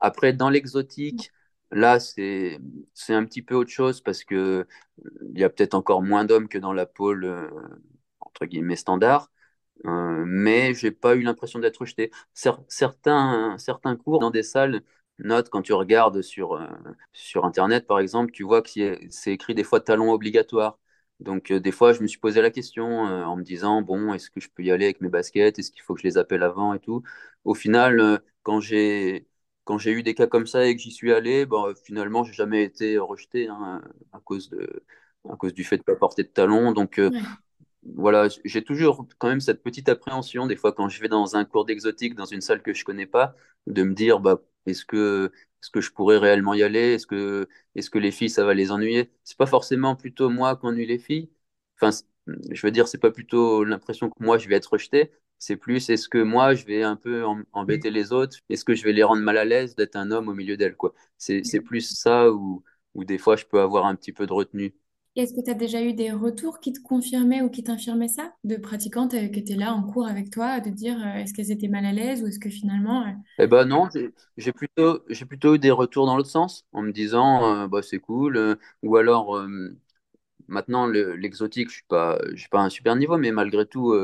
Après, 0.00 0.32
dans 0.32 0.50
l'exotique, 0.50 1.32
Là, 1.74 2.00
c'est 2.00 2.58
un 3.08 3.24
petit 3.24 3.40
peu 3.40 3.54
autre 3.54 3.70
chose 3.70 4.02
parce 4.02 4.24
que 4.24 4.66
il 5.34 5.38
y 5.40 5.44
a 5.44 5.48
peut-être 5.50 5.72
encore 5.74 6.02
moins 6.02 6.24
d'hommes 6.26 6.48
que 6.48 6.58
dans 6.58 6.72
la 6.74 6.84
pôle 6.86 7.24
euh, 7.24 7.48
entre 8.20 8.46
guillemets 8.46 8.76
standard, 8.76 9.30
euh, 9.86 10.24
mais 10.26 10.74
j'ai 10.74 10.90
pas 10.90 11.14
eu 11.16 11.22
l'impression 11.22 11.58
d'être 11.58 11.78
rejeté. 11.78 12.10
certains, 12.34 13.56
certains 13.58 13.96
cours 13.96 14.18
dans 14.20 14.30
des 14.30 14.42
salles 14.42 14.82
note 15.18 15.50
quand 15.50 15.62
tu 15.62 15.72
regardes 15.72 16.22
sur, 16.22 16.54
euh, 16.54 16.66
sur 17.12 17.44
internet 17.44 17.86
par 17.86 17.98
exemple, 18.00 18.32
tu 18.32 18.42
vois 18.44 18.62
que 18.62 18.70
c'est 19.10 19.32
écrit 19.32 19.54
des 19.54 19.64
fois 19.64 19.80
talons 19.80 20.12
obligatoires. 20.12 20.78
Donc 21.20 21.50
euh, 21.50 21.60
des 21.60 21.72
fois, 21.72 21.92
je 21.92 22.02
me 22.02 22.06
suis 22.06 22.18
posé 22.18 22.42
la 22.42 22.50
question 22.50 22.86
en 22.86 23.36
me 23.36 23.42
disant 23.42 23.82
bon, 23.82 24.12
est-ce 24.14 24.30
que 24.30 24.40
je 24.40 24.48
peux 24.50 24.62
y 24.64 24.70
aller 24.70 24.84
avec 24.86 25.00
mes 25.00 25.08
baskets? 25.08 25.58
Est-ce 25.58 25.70
qu'il 25.72 25.82
faut 25.82 25.94
que 25.94 26.00
je 26.00 26.06
les 26.06 26.18
appelle 26.18 26.42
avant 26.42 26.74
et 26.74 26.80
tout? 26.80 27.02
Au 27.44 27.54
final, 27.54 28.22
quand 28.42 28.60
j'ai 28.60 29.26
quand 29.64 29.78
j'ai 29.78 29.92
eu 29.92 30.02
des 30.02 30.14
cas 30.14 30.26
comme 30.26 30.46
ça 30.46 30.66
et 30.66 30.74
que 30.74 30.82
j'y 30.82 30.90
suis 30.90 31.12
allé, 31.12 31.46
bon, 31.46 31.72
finalement, 31.84 32.24
j'ai 32.24 32.32
jamais 32.32 32.64
été 32.64 32.98
rejeté 32.98 33.48
hein, 33.48 33.80
à, 34.12 34.20
cause 34.20 34.48
de, 34.50 34.84
à 35.28 35.36
cause 35.36 35.54
du 35.54 35.64
fait 35.64 35.76
de 35.76 35.82
ne 35.82 35.94
pas 35.94 35.96
porter 35.96 36.24
de 36.24 36.28
talons. 36.28 36.72
Donc, 36.72 36.98
euh, 36.98 37.10
voilà, 37.96 38.28
j'ai 38.44 38.62
toujours 38.64 39.06
quand 39.18 39.28
même 39.28 39.40
cette 39.40 39.62
petite 39.62 39.88
appréhension, 39.88 40.46
des 40.46 40.56
fois, 40.56 40.72
quand 40.72 40.88
je 40.88 41.00
vais 41.00 41.08
dans 41.08 41.36
un 41.36 41.44
cours 41.44 41.64
d'exotique, 41.64 42.14
dans 42.14 42.24
une 42.26 42.40
salle 42.40 42.62
que 42.62 42.72
je 42.74 42.84
connais 42.84 43.06
pas, 43.06 43.34
de 43.66 43.82
me 43.82 43.94
dire, 43.94 44.20
bah, 44.20 44.40
est-ce 44.66 44.84
que, 44.84 45.32
est-ce 45.62 45.70
que 45.70 45.80
je 45.80 45.90
pourrais 45.92 46.18
réellement 46.18 46.54
y 46.54 46.62
aller? 46.62 46.94
Est-ce 46.94 47.06
que, 47.06 47.48
est-ce 47.74 47.90
que 47.90 47.98
les 47.98 48.10
filles, 48.12 48.30
ça 48.30 48.44
va 48.44 48.54
les 48.54 48.70
ennuyer? 48.70 49.10
C'est 49.24 49.36
pas 49.38 49.46
forcément 49.46 49.96
plutôt 49.96 50.30
moi 50.30 50.56
qui 50.56 50.66
ennuie 50.66 50.86
les 50.86 50.98
filles. 50.98 51.30
Enfin, 51.80 51.90
je 52.50 52.66
veux 52.66 52.70
dire, 52.70 52.88
c'est 52.88 52.98
pas 52.98 53.10
plutôt 53.10 53.64
l'impression 53.64 54.10
que 54.10 54.22
moi, 54.22 54.38
je 54.38 54.48
vais 54.48 54.54
être 54.56 54.66
rejeté, 54.72 55.12
c'est 55.38 55.56
plus 55.56 55.90
est-ce 55.90 56.08
que 56.08 56.18
moi 56.22 56.54
je 56.54 56.64
vais 56.66 56.82
un 56.84 56.94
peu 56.96 57.24
embêter 57.52 57.90
les 57.90 58.12
autres? 58.12 58.36
Est-ce 58.48 58.64
que 58.64 58.74
je 58.74 58.84
vais 58.84 58.92
les 58.92 59.02
rendre 59.02 59.22
mal 59.22 59.36
à 59.38 59.44
l'aise 59.44 59.74
d'être 59.74 59.96
un 59.96 60.10
homme 60.12 60.28
au 60.28 60.34
milieu 60.34 60.56
d'elles 60.56 60.76
quoi? 60.76 60.94
C'est, 61.18 61.42
plus 61.60 61.80
ça 61.96 62.30
où, 62.30 62.62
où 62.94 63.04
des 63.04 63.18
fois 63.18 63.34
je 63.36 63.44
peux 63.44 63.60
avoir 63.60 63.86
un 63.86 63.96
petit 63.96 64.12
peu 64.12 64.26
de 64.26 64.32
retenue. 64.32 64.74
Est-ce 65.14 65.34
que 65.34 65.44
tu 65.44 65.50
as 65.50 65.54
déjà 65.54 65.82
eu 65.82 65.92
des 65.92 66.10
retours 66.10 66.58
qui 66.58 66.72
te 66.72 66.80
confirmaient 66.80 67.42
ou 67.42 67.50
qui 67.50 67.62
t'infirmaient 67.62 68.08
ça? 68.08 68.32
De 68.44 68.56
pratiquantes 68.56 69.12
euh, 69.12 69.28
qui 69.28 69.40
étaient 69.40 69.56
là 69.56 69.74
en 69.74 69.82
cours 69.82 70.06
avec 70.06 70.30
toi, 70.30 70.60
de 70.60 70.70
dire 70.70 70.96
euh, 70.98 71.18
est-ce 71.18 71.34
qu'elles 71.34 71.50
étaient 71.50 71.68
mal 71.68 71.84
à 71.84 71.92
l'aise 71.92 72.22
ou 72.22 72.28
est-ce 72.28 72.38
que 72.38 72.48
finalement... 72.48 73.02
Euh, 73.02 73.10
eh 73.38 73.46
ben 73.46 73.66
non, 73.66 73.88
j'ai 74.38 74.52
plutôt, 74.52 75.04
eu 75.54 75.58
des 75.58 75.70
retours 75.70 76.06
dans 76.06 76.16
l'autre 76.16 76.30
sens 76.30 76.64
en 76.72 76.80
me 76.80 76.92
disant 76.92 77.68
bah, 77.68 77.82
c'est 77.82 77.98
cool 77.98 78.56
ou 78.82 78.96
alors 78.96 79.38
maintenant 80.48 80.86
l'exotique 80.86 81.68
je 81.68 81.74
suis 81.74 82.38
suis 82.38 82.48
pas 82.48 82.60
un 82.60 82.70
super 82.70 82.96
niveau 82.96 83.18
mais 83.18 83.32
malgré 83.32 83.66
tout 83.66 83.94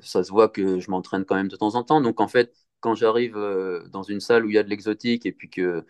ça 0.00 0.22
se 0.22 0.30
voit 0.30 0.48
que 0.48 0.78
je 0.78 0.90
m'entraîne 0.90 1.24
quand 1.24 1.34
même 1.34 1.48
de 1.48 1.56
temps 1.56 1.74
en 1.74 1.82
temps. 1.82 2.00
Donc 2.00 2.20
en 2.20 2.28
fait, 2.28 2.54
quand 2.80 2.94
j'arrive 2.94 3.34
dans 3.90 4.02
une 4.02 4.20
salle 4.20 4.44
où 4.44 4.50
il 4.50 4.54
y 4.54 4.58
a 4.58 4.62
de 4.62 4.68
l'exotique 4.68 5.26
et 5.26 5.32
puis 5.32 5.50
que 5.50 5.84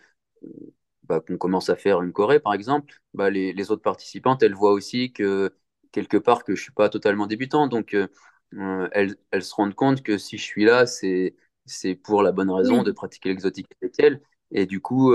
bah, 1.13 1.21
qu'on 1.27 1.37
commence 1.39 1.69
à 1.71 1.77
faire 1.77 2.03
une 2.03 2.13
choré, 2.13 2.41
par 2.41 2.55
exemple, 2.55 2.95
bah, 3.15 3.31
les, 3.31 3.53
les, 3.53 3.71
autres 3.71 3.83
participantes, 3.83 4.43
elles 4.43 4.55
voient 4.55 4.73
aussi 4.73 5.13
que 5.13 5.55
quelque 5.93 6.17
part 6.17 6.45
que 6.45 6.55
je 6.55 6.63
suis 6.63 6.73
pas 6.73 6.89
totalement 6.89 7.27
débutant. 7.27 7.67
Donc 7.69 7.95
elles, 8.93 9.17
elles, 9.31 9.43
se 9.45 9.55
rendent 9.55 9.75
compte 9.75 10.03
que 10.03 10.19
si 10.19 10.39
je 10.39 10.43
suis 10.43 10.65
là, 10.65 10.87
c'est 10.87 11.37
c'est 11.67 11.95
pour 11.95 12.23
la 12.23 12.33
bonne 12.33 12.51
raison 12.51 12.83
de 12.83 12.91
pratiquer 12.93 13.29
l'exotique 13.31 13.69
avec 13.81 13.95
elles. 13.99 14.21
Et 14.51 14.67
du 14.67 14.81
coup, 14.81 15.15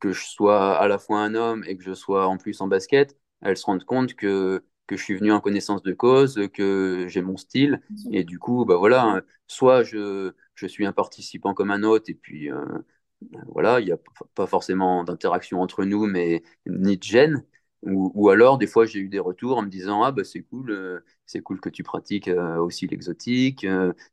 que 0.00 0.12
je 0.12 0.24
sois 0.24 0.76
à 0.78 0.88
la 0.88 0.98
fois 0.98 1.20
un 1.20 1.34
homme 1.34 1.64
et 1.66 1.76
que 1.76 1.84
je 1.84 1.94
sois 1.94 2.26
en 2.26 2.38
plus 2.38 2.60
en 2.60 2.68
basket, 2.68 3.16
elles 3.42 3.56
se 3.56 3.66
rendent 3.66 3.84
compte 3.84 4.14
que 4.14 4.64
que 4.86 4.96
je 4.96 5.04
suis 5.04 5.16
venu 5.16 5.32
en 5.32 5.40
connaissance 5.40 5.82
de 5.82 5.92
cause, 5.92 6.40
que 6.54 7.04
j'ai 7.08 7.20
mon 7.20 7.36
style. 7.36 7.82
Et 8.10 8.24
du 8.24 8.38
coup, 8.38 8.64
bah 8.64 8.76
voilà, 8.76 9.20
soit 9.46 9.82
je, 9.82 10.32
je 10.54 10.66
suis 10.66 10.86
un 10.86 10.92
participant 10.92 11.52
comme 11.52 11.70
un 11.70 11.82
autre, 11.82 12.06
et 12.08 12.14
puis 12.14 12.50
euh, 12.50 12.64
voilà, 13.48 13.80
il 13.80 13.86
n'y 13.86 13.92
a 13.92 13.98
pas 14.34 14.46
forcément 14.46 15.04
d'interaction 15.04 15.60
entre 15.60 15.84
nous, 15.84 16.06
mais 16.06 16.42
ni 16.66 16.96
de 16.96 17.02
gêne. 17.02 17.44
Ou, 17.82 18.28
alors, 18.30 18.58
des 18.58 18.66
fois, 18.66 18.86
j'ai 18.86 18.98
eu 18.98 19.08
des 19.08 19.20
retours 19.20 19.58
en 19.58 19.62
me 19.62 19.68
disant 19.68 20.02
Ah, 20.02 20.10
bah 20.12 20.24
c'est 20.24 20.42
cool, 20.42 20.70
euh, 20.70 21.00
c'est 21.26 21.40
cool 21.42 21.60
que 21.60 21.68
tu 21.68 21.82
pratiques 21.84 22.26
euh, 22.28 22.56
aussi 22.58 22.86
l'exotique, 22.88 23.66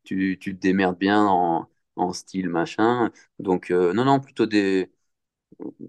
tu, 0.03 0.37
tu, 0.39 0.55
te 0.55 0.61
démerdes 0.61 0.97
bien 0.99 1.25
en, 1.25 1.67
en 1.95 2.13
style, 2.13 2.49
machin. 2.49 3.11
Donc, 3.39 3.71
non, 3.71 4.05
non, 4.05 4.19
plutôt 4.19 4.45
des, 4.45 4.91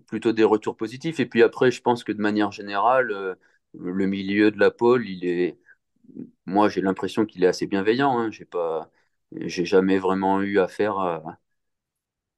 plutôt 0.07 0.33
des 0.33 0.45
retours 0.45 0.77
positifs. 0.77 1.21
Et 1.21 1.27
puis 1.27 1.43
après, 1.43 1.71
je 1.71 1.83
pense 1.83 2.05
que 2.05 2.13
de 2.13 2.21
manière 2.21 2.53
générale, 2.53 3.37
le 3.75 4.07
milieu 4.07 4.51
de 4.51 4.59
la 4.59 4.71
pôle, 4.71 5.09
il 5.09 5.25
est, 5.27 5.59
moi, 6.47 6.69
j'ai 6.69 6.81
l'impression 6.83 7.27
qu'il 7.27 7.45
est 7.45 7.47
assez 7.49 7.67
bienveillant. 7.67 8.19
Hein. 8.19 8.31
J'ai 8.31 8.45
pas, 8.45 8.91
jamais 9.47 9.99
vraiment 9.99 10.43
eu 10.43 10.59
affaire 10.59 10.99
à, 10.99 11.39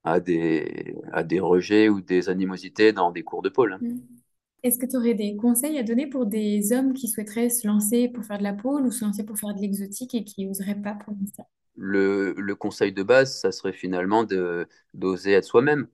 à, 0.04 0.20
des, 0.20 0.96
à 1.12 1.22
des 1.22 1.40
rejets 1.40 1.88
ou 1.88 2.00
des 2.00 2.28
animosités 2.28 2.92
dans 2.92 3.10
des 3.10 3.22
cours 3.22 3.42
de 3.42 3.48
pôle. 3.48 3.78
Mm. 3.80 4.00
Est-ce 4.62 4.78
que 4.78 4.86
tu 4.86 4.96
aurais 4.96 5.14
des 5.14 5.36
conseils 5.36 5.78
à 5.78 5.82
donner 5.84 6.08
pour 6.08 6.26
des 6.26 6.72
hommes 6.72 6.92
qui 6.92 7.08
souhaiteraient 7.08 7.48
se 7.48 7.66
lancer 7.66 8.08
pour 8.08 8.24
faire 8.24 8.38
de 8.38 8.42
la 8.42 8.54
pôle 8.54 8.86
ou 8.86 8.90
se 8.90 9.04
lancer 9.04 9.24
pour 9.24 9.38
faire 9.38 9.54
de 9.54 9.60
l'exotique 9.60 10.14
et 10.14 10.24
qui 10.24 10.46
n'oseraient 10.46 10.80
pas 10.80 10.94
pour 10.94 11.14
ça 11.36 11.44
le, 11.76 12.34
le, 12.36 12.54
conseil 12.56 12.92
de 12.92 13.04
base, 13.04 13.38
ça 13.38 13.52
serait 13.52 13.72
finalement 13.72 14.26
d'oser 14.94 15.32
être 15.32 15.44
soi-même. 15.44 15.86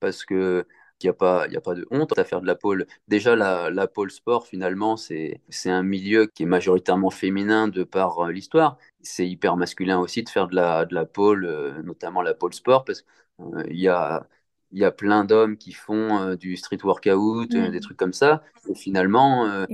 Parce 0.00 0.24
que 0.24 0.66
il 1.02 1.06
n'y 1.06 1.10
a, 1.10 1.12
pas, 1.12 1.44
a 1.44 1.60
pas 1.60 1.74
de 1.74 1.86
honte 1.90 2.18
à 2.18 2.24
faire 2.24 2.40
de 2.40 2.46
la 2.46 2.54
pole. 2.56 2.86
Déjà, 3.08 3.36
la, 3.36 3.70
la 3.70 3.86
pole 3.86 4.10
sport, 4.10 4.46
finalement, 4.46 4.96
c'est 4.96 5.40
un 5.66 5.82
milieu 5.82 6.26
qui 6.26 6.42
est 6.42 6.46
majoritairement 6.46 7.10
féminin 7.10 7.68
de 7.68 7.84
par 7.84 8.18
euh, 8.26 8.32
l'histoire. 8.32 8.78
C'est 9.00 9.28
hyper 9.28 9.56
masculin 9.56 9.98
aussi 10.00 10.22
de 10.22 10.28
faire 10.28 10.48
de 10.48 10.56
la, 10.56 10.84
de 10.86 10.94
la 10.94 11.04
pole, 11.06 11.44
euh, 11.46 11.82
notamment 11.82 12.22
la 12.22 12.34
pole 12.34 12.52
sport, 12.54 12.84
parce 12.84 13.02
qu'il 13.02 13.44
euh, 13.54 13.64
y, 13.70 13.88
a, 13.88 14.26
y 14.72 14.84
a 14.84 14.90
plein 14.90 15.24
d'hommes 15.24 15.56
qui 15.56 15.72
font 15.72 16.34
du 16.34 16.56
street 16.56 16.78
workout, 16.84 17.50
des 17.50 17.80
trucs 17.80 17.96
comme 17.96 18.12
ça. 18.12 18.42
Et 18.68 18.74
finalement, 18.74 19.66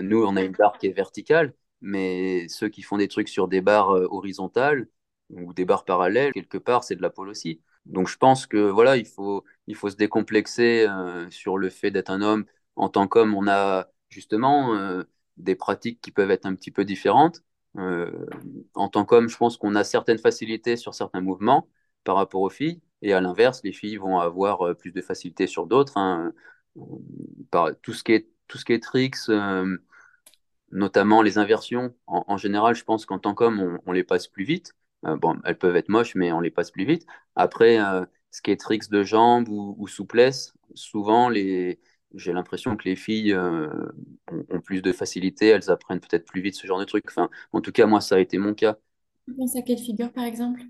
nous, 0.00 0.24
on 0.24 0.36
a 0.36 0.42
une 0.42 0.52
barre 0.52 0.78
qui 0.78 0.86
est 0.86 0.92
verticale, 0.92 1.54
mais 1.80 2.48
ceux 2.48 2.68
qui 2.68 2.82
font 2.82 2.96
des 2.96 3.08
trucs 3.08 3.28
sur 3.28 3.48
des 3.48 3.60
barres 3.60 3.90
horizontales 3.90 4.88
ou 5.30 5.52
des 5.52 5.64
barres 5.64 5.84
parallèles, 5.84 6.32
quelque 6.32 6.58
part, 6.58 6.84
c'est 6.84 6.96
de 6.96 7.02
la 7.02 7.10
pole 7.10 7.28
aussi. 7.28 7.60
Donc 7.86 8.08
je 8.08 8.16
pense 8.16 8.46
que 8.46 8.56
voilà, 8.56 8.96
il 8.96 9.06
faut, 9.06 9.44
il 9.66 9.76
faut 9.76 9.90
se 9.90 9.96
décomplexer 9.96 10.86
euh, 10.88 11.28
sur 11.30 11.58
le 11.58 11.68
fait 11.70 11.90
d'être 11.90 12.10
un 12.10 12.22
homme. 12.22 12.46
En 12.76 12.88
tant 12.88 13.06
qu'homme, 13.08 13.34
on 13.34 13.46
a 13.48 13.88
justement 14.08 14.74
euh, 14.76 15.04
des 15.36 15.54
pratiques 15.54 16.00
qui 16.00 16.10
peuvent 16.10 16.30
être 16.30 16.46
un 16.46 16.54
petit 16.54 16.70
peu 16.70 16.84
différentes. 16.84 17.42
Euh, 17.76 18.26
en 18.74 18.88
tant 18.88 19.04
qu'homme, 19.04 19.28
je 19.28 19.36
pense 19.36 19.56
qu'on 19.58 19.74
a 19.74 19.84
certaines 19.84 20.18
facilités 20.18 20.76
sur 20.76 20.94
certains 20.94 21.20
mouvements 21.20 21.68
par 22.04 22.16
rapport 22.16 22.40
aux 22.42 22.50
filles. 22.50 22.80
Et 23.02 23.12
à 23.12 23.20
l'inverse, 23.20 23.60
les 23.64 23.72
filles 23.72 23.96
vont 23.96 24.18
avoir 24.18 24.76
plus 24.76 24.92
de 24.92 25.02
facilité 25.02 25.46
sur 25.46 25.66
d'autres. 25.66 25.98
Hein. 25.98 26.32
Tout, 27.82 27.92
ce 27.92 28.02
qui 28.02 28.12
est, 28.12 28.28
tout 28.48 28.58
ce 28.58 28.64
qui 28.64 28.72
est 28.72 28.82
tricks, 28.82 29.28
notamment 30.72 31.22
les 31.22 31.38
inversions, 31.38 31.94
en, 32.06 32.36
général, 32.36 32.74
je 32.74 32.84
pense 32.84 33.06
qu'en 33.06 33.18
tant 33.18 33.34
qu'homme, 33.34 33.78
on, 33.86 33.92
les 33.92 34.04
passe 34.04 34.26
plus 34.26 34.44
vite. 34.44 34.74
Euh, 35.06 35.16
bon, 35.16 35.36
elles 35.44 35.58
peuvent 35.58 35.76
être 35.76 35.88
moches, 35.88 36.14
mais 36.14 36.32
on 36.32 36.40
les 36.40 36.50
passe 36.50 36.70
plus 36.70 36.84
vite. 36.84 37.06
Après, 37.36 37.78
euh, 37.78 38.04
ce 38.30 38.42
qui 38.42 38.50
est 38.50 38.56
tricks 38.56 38.90
de 38.90 39.02
jambes 39.02 39.48
ou, 39.48 39.86
souplesse, 39.86 40.54
souvent, 40.74 41.28
les... 41.28 41.80
j'ai 42.14 42.32
l'impression 42.32 42.76
que 42.76 42.88
les 42.88 42.96
filles 42.96 43.32
euh, 43.32 43.68
ont, 44.50 44.60
plus 44.60 44.82
de 44.82 44.92
facilité, 44.92 45.48
elles 45.48 45.70
apprennent 45.70 46.00
peut-être 46.00 46.24
plus 46.24 46.40
vite 46.40 46.54
ce 46.54 46.66
genre 46.66 46.78
de 46.78 46.84
trucs. 46.84 47.04
Enfin, 47.08 47.28
en 47.52 47.60
tout 47.60 47.72
cas, 47.72 47.86
moi, 47.86 48.00
ça 48.00 48.16
a 48.16 48.18
été 48.18 48.38
mon 48.38 48.54
cas. 48.54 48.76
Tu 49.26 49.34
penses 49.34 49.56
à 49.56 49.62
quelle 49.62 49.78
figure, 49.78 50.12
par 50.12 50.24
exemple? 50.24 50.62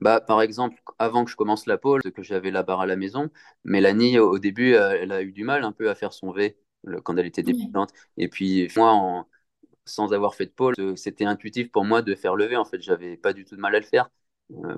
Bah, 0.00 0.20
par 0.20 0.42
exemple, 0.42 0.82
avant 0.98 1.24
que 1.24 1.30
je 1.30 1.36
commence 1.36 1.66
la 1.66 1.78
pole, 1.78 2.02
que 2.02 2.22
j'avais 2.22 2.50
la 2.50 2.62
barre 2.62 2.80
à 2.80 2.86
la 2.86 2.96
maison, 2.96 3.30
Mélanie, 3.64 4.18
au 4.18 4.38
début, 4.38 4.72
elle 4.74 5.12
a 5.12 5.22
eu 5.22 5.32
du 5.32 5.44
mal 5.44 5.64
un 5.64 5.72
peu 5.72 5.88
à 5.88 5.94
faire 5.94 6.12
son 6.12 6.32
V 6.32 6.58
quand 7.04 7.16
elle 7.16 7.26
était 7.26 7.42
débutante. 7.42 7.90
Et 8.16 8.28
puis, 8.28 8.68
moi, 8.76 8.92
en, 8.92 9.26
sans 9.86 10.12
avoir 10.12 10.34
fait 10.34 10.46
de 10.46 10.50
pôle, 10.52 10.74
c'était 10.96 11.24
intuitif 11.24 11.70
pour 11.70 11.84
moi 11.84 12.02
de 12.02 12.14
faire 12.14 12.36
lever. 12.36 12.56
En 12.56 12.64
fait, 12.64 12.80
j'avais 12.82 13.16
pas 13.16 13.32
du 13.32 13.44
tout 13.44 13.56
de 13.56 13.60
mal 13.60 13.74
à 13.74 13.80
le 13.80 13.86
faire. 13.86 14.10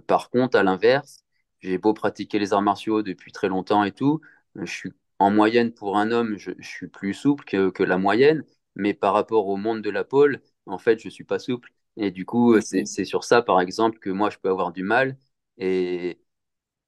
par 0.06 0.30
contre, 0.30 0.56
à 0.58 0.62
l'inverse, 0.62 1.18
j'ai 1.60 1.78
beau 1.78 1.94
pratiquer 1.94 2.38
les 2.38 2.52
arts 2.52 2.62
martiaux 2.62 3.02
depuis 3.02 3.32
très 3.32 3.48
longtemps 3.48 3.84
et 3.84 3.92
tout, 3.92 4.20
je 4.56 4.64
suis 4.70 4.92
en 5.18 5.30
moyenne 5.30 5.72
pour 5.72 5.98
un 5.98 6.10
homme, 6.10 6.36
je, 6.38 6.52
suis 6.60 6.88
plus 6.88 7.14
souple 7.14 7.44
que, 7.44 7.70
que, 7.70 7.82
la 7.82 7.98
moyenne, 7.98 8.44
mais 8.74 8.94
par 8.94 9.14
rapport 9.14 9.48
au 9.48 9.56
monde 9.56 9.82
de 9.82 9.90
la 9.90 10.04
pôle, 10.04 10.40
en 10.66 10.78
fait, 10.78 10.98
je 11.00 11.08
suis 11.08 11.24
pas 11.24 11.38
souple. 11.38 11.72
Et 11.96 12.10
du 12.10 12.26
coup, 12.26 12.60
c'est 12.60 13.04
sur 13.04 13.24
ça, 13.24 13.42
par 13.42 13.60
exemple, 13.60 13.98
que 13.98 14.10
moi, 14.10 14.30
je 14.30 14.38
peux 14.38 14.50
avoir 14.50 14.72
du 14.72 14.82
mal. 14.82 15.16
Et, 15.58 16.20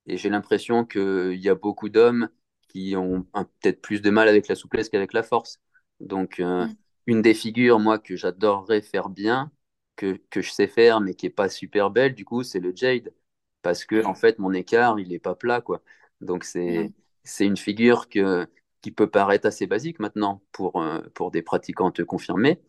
et 0.07 0.16
j'ai 0.16 0.28
l'impression 0.28 0.85
qu'il 0.85 1.37
y 1.37 1.48
a 1.48 1.54
beaucoup 1.54 1.88
d'hommes 1.88 2.28
qui 2.68 2.96
ont 2.96 3.26
peut-être 3.61 3.81
plus 3.81 4.02
de 4.02 4.11
mal 4.11 4.28
avec 4.28 4.48
la 4.48 4.54
souplesse 4.54 4.88
qu'avec 4.90 5.12
la 5.14 5.22
force. 5.22 5.61
Donc, 6.00 6.40
euh, 6.40 6.66
mm. 6.66 6.76
Une 7.09 7.23
des 7.23 7.35
figures, 7.35 7.81
moi, 7.81 7.99
que 7.99 8.16
j'adorerais 8.16 8.83
faire 8.83 9.09
bien, 9.09 9.51
que, 9.97 10.21
que, 10.31 10.42
je 10.42 10.51
sais 10.53 10.68
faire, 10.68 11.01
mais 11.01 11.14
qui 11.14 11.27
n'est 11.27 11.31
pas 11.31 11.49
super 11.49 11.90
belle, 11.90 12.14
du 12.14 12.25
coup, 12.27 12.42
c'est 12.42 12.61
le 12.61 12.73
Jade. 12.77 13.14
Parce 13.62 13.85
que, 13.87 14.05
en 14.05 14.14
fait, 14.14 14.38
mon 14.38 14.53
écart, 14.53 15.01
il 15.01 15.09
n'est 15.09 15.18
pas 15.18 15.35
plat, 15.35 15.62
quoi. 15.62 15.83
Donc, 16.21 16.44
c'est 16.44 16.92
c'est 17.25 17.47
une 17.47 17.57
figure 17.57 18.09
que, 18.09 18.47
qui 18.83 18.90
peut 18.92 19.11
paraître 19.11 19.47
assez 19.47 19.66
basique 19.66 20.01
maintenant 20.01 20.42
pour, 20.53 20.81
euh, 20.83 21.01
pour 21.14 21.31
des 21.31 21.42
pratiquantes 21.42 22.05
confirmées. 22.05 22.61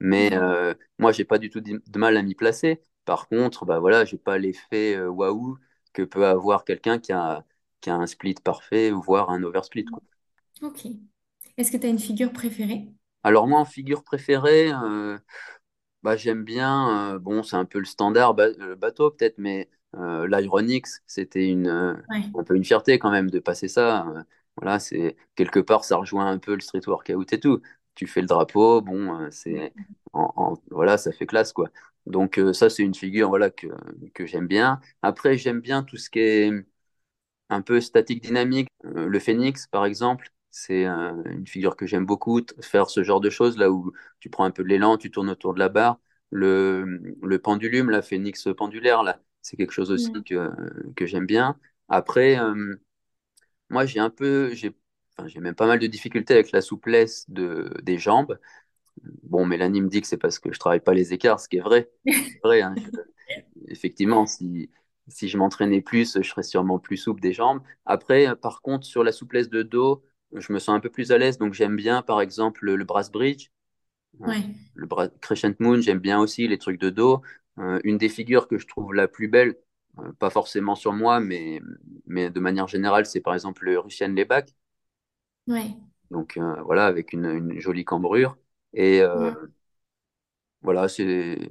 Mais 0.00 0.34
euh, 0.34 0.74
moi, 0.98 1.12
j'ai 1.12 1.24
pas 1.24 1.38
du 1.38 1.50
tout 1.50 1.60
de 1.60 1.98
mal 1.98 2.16
à 2.16 2.22
m'y 2.22 2.34
placer. 2.34 2.80
Par 3.04 3.28
contre, 3.28 3.64
bah 3.64 3.78
voilà, 3.78 4.04
j'ai 4.04 4.18
pas 4.18 4.38
l'effet 4.38 4.96
euh, 4.96 5.08
waouh 5.08 5.58
que 5.94 6.02
peut 6.02 6.26
avoir 6.26 6.64
quelqu'un 6.64 6.98
qui 6.98 7.12
a, 7.12 7.44
qui 7.80 7.90
a 7.90 7.96
un 7.96 8.06
split 8.06 8.34
parfait, 8.42 8.90
voire 8.90 9.30
un 9.30 9.42
oversplit. 9.42 9.84
Quoi. 9.84 10.02
Ok. 10.62 10.86
Est-ce 11.56 11.72
que 11.72 11.76
tu 11.78 11.86
as 11.86 11.90
une 11.90 11.98
figure 11.98 12.32
préférée? 12.32 12.88
Alors 13.26 13.46
moi, 13.48 13.60
en 13.60 13.64
figure 13.64 14.04
préférée, 14.04 14.70
euh, 14.72 15.18
bah, 16.02 16.16
j'aime 16.16 16.44
bien, 16.44 17.14
euh, 17.16 17.18
bon, 17.18 17.42
c'est 17.42 17.56
un 17.56 17.64
peu 17.64 17.78
le 17.78 17.84
standard 17.86 18.34
bateau 18.34 19.10
peut-être, 19.10 19.38
mais 19.38 19.68
l'Ironix, 19.94 21.02
c'était 21.06 21.48
une, 21.48 21.68
un 22.34 22.44
peu 22.44 22.54
une 22.56 22.64
fierté 22.64 22.98
quand 22.98 23.10
même 23.10 23.30
de 23.30 23.38
passer 23.40 23.68
ça. 23.68 24.06
voilà, 24.56 24.78
c'est 24.78 25.16
quelque 25.36 25.60
part, 25.60 25.84
ça 25.84 25.96
rejoint 25.96 26.26
un 26.30 26.38
peu 26.38 26.54
le 26.54 26.60
street 26.60 26.82
workout 26.86 27.32
et 27.32 27.40
tout 27.40 27.62
tu 27.96 28.06
fais 28.06 28.20
le 28.20 28.26
drapeau, 28.26 28.82
bon, 28.82 29.20
euh, 29.20 29.28
c'est 29.30 29.74
en, 30.12 30.54
voilà, 30.70 30.98
ça 30.98 31.12
fait 31.12 31.26
classe 31.26 31.52
quoi. 31.52 31.70
Donc 32.06 32.38
euh, 32.38 32.52
ça 32.52 32.70
c'est 32.70 32.82
une 32.84 32.94
figure 32.94 33.28
voilà 33.30 33.50
que, 33.50 33.66
que 34.14 34.26
j'aime 34.26 34.46
bien. 34.46 34.80
Après 35.02 35.36
j'aime 35.38 35.60
bien 35.60 35.82
tout 35.82 35.96
ce 35.96 36.10
qui 36.10 36.20
est 36.20 36.50
un 37.48 37.62
peu 37.62 37.80
statique 37.80 38.22
dynamique. 38.22 38.68
Euh, 38.86 39.06
le 39.08 39.18
phénix 39.20 39.66
par 39.68 39.86
exemple, 39.86 40.30
c'est 40.58 40.86
une 40.86 41.46
figure 41.46 41.76
que 41.76 41.86
j'aime 41.86 42.06
beaucoup. 42.06 42.40
Faire 42.62 42.88
ce 42.88 43.02
genre 43.02 43.20
de 43.20 43.28
choses 43.28 43.58
là 43.58 43.70
où 43.70 43.92
tu 44.20 44.30
prends 44.30 44.44
un 44.44 44.50
peu 44.50 44.62
de 44.62 44.68
l'élan, 44.68 44.96
tu 44.96 45.10
tournes 45.10 45.28
autour 45.28 45.52
de 45.52 45.58
la 45.58 45.68
barre. 45.68 46.00
Le, 46.30 46.98
le 47.22 47.38
pendulum, 47.38 47.90
la 47.90 48.00
phénix 48.00 48.48
pendulaire 48.56 49.02
là, 49.02 49.20
c'est 49.42 49.58
quelque 49.58 49.72
chose 49.72 49.90
aussi 49.90 50.10
que, 50.24 50.50
que 50.96 51.04
j'aime 51.04 51.26
bien. 51.26 51.58
Après, 51.88 52.38
moi 53.68 53.86
j'ai 53.86 54.00
un 54.00 54.10
peu, 54.10 54.50
j'ai 54.54 54.74
j'ai 55.26 55.40
même 55.40 55.54
pas 55.54 55.66
mal 55.66 55.78
de 55.78 55.86
difficultés 55.86 56.34
avec 56.34 56.52
la 56.52 56.60
souplesse 56.60 57.24
de, 57.30 57.72
des 57.82 57.98
jambes. 57.98 58.38
Bon, 59.22 59.46
Mélanie 59.46 59.82
me 59.82 59.88
dit 59.88 60.00
que 60.00 60.06
c'est 60.06 60.18
parce 60.18 60.38
que 60.38 60.52
je 60.52 60.58
travaille 60.58 60.80
pas 60.80 60.94
les 60.94 61.12
écarts, 61.14 61.40
ce 61.40 61.48
qui 61.48 61.56
est 61.58 61.60
vrai. 61.62 61.90
vrai 62.42 62.62
hein. 62.62 62.74
effectivement, 63.68 64.26
si, 64.26 64.70
si 65.08 65.28
je 65.28 65.38
m'entraînais 65.38 65.82
plus, 65.82 66.18
je 66.22 66.28
serais 66.28 66.42
sûrement 66.42 66.78
plus 66.78 66.96
souple 66.96 67.20
des 67.20 67.32
jambes. 67.32 67.62
Après, 67.86 68.34
par 68.36 68.62
contre, 68.62 68.86
sur 68.86 69.04
la 69.04 69.12
souplesse 69.12 69.48
de 69.48 69.62
dos, 69.62 70.02
je 70.32 70.52
me 70.52 70.58
sens 70.58 70.76
un 70.76 70.80
peu 70.80 70.90
plus 70.90 71.12
à 71.12 71.18
l'aise. 71.18 71.38
Donc, 71.38 71.54
j'aime 71.54 71.76
bien, 71.76 72.02
par 72.02 72.20
exemple, 72.20 72.64
le 72.64 72.84
brass 72.84 73.10
bridge. 73.10 73.50
Le 74.74 74.86
crescent 75.20 75.54
moon, 75.60 75.80
j'aime 75.80 75.98
bien 75.98 76.18
aussi 76.20 76.48
les 76.48 76.58
trucs 76.58 76.80
de 76.80 76.90
dos. 76.90 77.22
Euh, 77.58 77.80
une 77.84 77.98
des 77.98 78.08
figures 78.08 78.48
que 78.48 78.58
je 78.58 78.66
trouve 78.66 78.92
la 78.92 79.08
plus 79.08 79.28
belle, 79.28 79.56
euh, 79.98 80.12
pas 80.18 80.30
forcément 80.30 80.74
sur 80.74 80.92
moi, 80.92 81.20
mais, 81.20 81.60
mais 82.06 82.30
de 82.30 82.40
manière 82.40 82.68
générale, 82.68 83.06
c'est 83.06 83.20
par 83.20 83.34
exemple 83.34 83.64
le 83.64 83.78
Russian 83.78 84.08
Lebak. 84.08 84.54
Donc 86.10 86.36
euh, 86.36 86.62
voilà, 86.62 86.86
avec 86.86 87.12
une, 87.12 87.58
jolie 87.60 87.84
cambrure. 87.84 88.36
Et 88.74 89.00
euh, 89.00 89.32
voilà, 90.62 90.88
c'est 90.88 91.50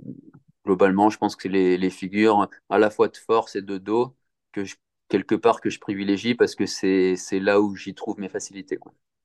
globalement, 0.66 1.10
je 1.10 1.18
pense 1.18 1.36
que 1.36 1.44
c'est 1.44 1.78
les, 1.78 1.90
figures 1.90 2.50
à 2.70 2.80
la 2.80 2.90
fois 2.90 3.08
de 3.08 3.18
force 3.18 3.56
et 3.56 3.62
de 3.62 3.78
dos 3.78 4.16
que 4.52 4.64
quelque 5.10 5.36
part 5.36 5.62
que 5.62 5.70
je 5.70 5.80
privilégie 5.80 6.36
parce 6.36 6.56
que 6.56 6.66
c'est 6.66 7.16
là 7.40 7.62
où 7.62 7.76
j'y 7.76 7.94
trouve 7.96 8.20
mes 8.20 8.30
facilités. 8.30 8.78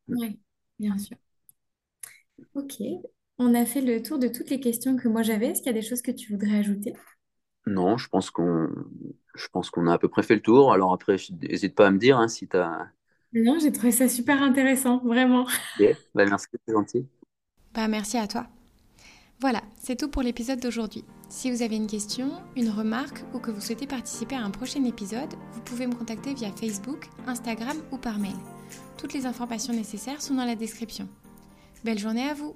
Oui, 0.08 0.38
bien 0.78 0.98
sûr. 0.98 1.16
Ok, 2.54 2.74
on 3.38 3.54
a 3.54 3.66
fait 3.66 3.80
le 3.80 4.02
tour 4.02 4.18
de 4.20 4.28
toutes 4.28 4.50
les 4.50 4.60
questions 4.60 4.96
que 4.96 5.08
moi 5.08 5.22
j'avais. 5.22 5.48
Est-ce 5.48 5.62
qu'il 5.62 5.66
y 5.66 5.70
a 5.76 5.80
des 5.80 5.82
choses 5.86 6.02
que 6.02 6.10
tu 6.12 6.30
voudrais 6.32 6.58
ajouter? 6.58 6.92
Non, 7.66 7.96
je 7.96 8.08
pense 8.10 8.30
qu'on 8.30 8.68
je 9.34 9.48
pense 9.48 9.70
qu'on 9.70 9.86
a 9.86 9.94
à 9.94 9.98
peu 9.98 10.08
près 10.08 10.22
fait 10.22 10.34
le 10.34 10.42
tour. 10.42 10.72
Alors 10.74 10.92
après, 10.92 11.16
n'hésite 11.42 11.74
pas 11.74 11.86
à 11.86 11.90
me 11.90 11.98
dire 11.98 12.18
hein, 12.18 12.28
si 12.28 12.46
tu 12.48 12.56
as 12.56 12.90
non, 13.32 13.58
j'ai 13.60 13.70
trouvé 13.72 13.92
ça 13.92 14.08
super 14.08 14.42
intéressant, 14.42 14.98
vraiment. 15.04 15.46
Bah, 16.14 16.26
merci, 16.26 16.46
c'est 16.66 16.72
gentil. 16.72 17.08
Bah, 17.74 17.88
merci 17.88 18.16
à 18.16 18.26
toi. 18.28 18.46
Voilà, 19.40 19.62
c'est 19.83 19.96
tout 19.96 20.09
pour 20.09 20.20
l'épisode 20.20 20.61
d'aujourd'hui. 20.61 21.03
Si 21.31 21.50
vous 21.50 21.62
avez 21.62 21.74
une 21.74 21.87
question, 21.87 22.31
une 22.57 22.68
remarque 22.68 23.24
ou 23.33 23.38
que 23.38 23.50
vous 23.50 23.62
souhaitez 23.62 23.87
participer 23.87 24.35
à 24.35 24.42
un 24.44 24.50
prochain 24.50 24.85
épisode, 24.85 25.33
vous 25.55 25.62
pouvez 25.62 25.87
me 25.87 25.94
contacter 25.94 26.35
via 26.35 26.53
Facebook, 26.53 27.09
Instagram 27.26 27.79
ou 27.90 27.96
par 27.96 28.18
mail. 28.18 28.37
Toutes 28.98 29.14
les 29.14 29.24
informations 29.24 29.72
nécessaires 29.72 30.20
sont 30.20 30.35
dans 30.35 30.44
la 30.44 30.57
description. 30.57 31.09
Belle 31.85 31.98
journée 31.98 32.29
à 32.29 32.35
vous 32.35 32.55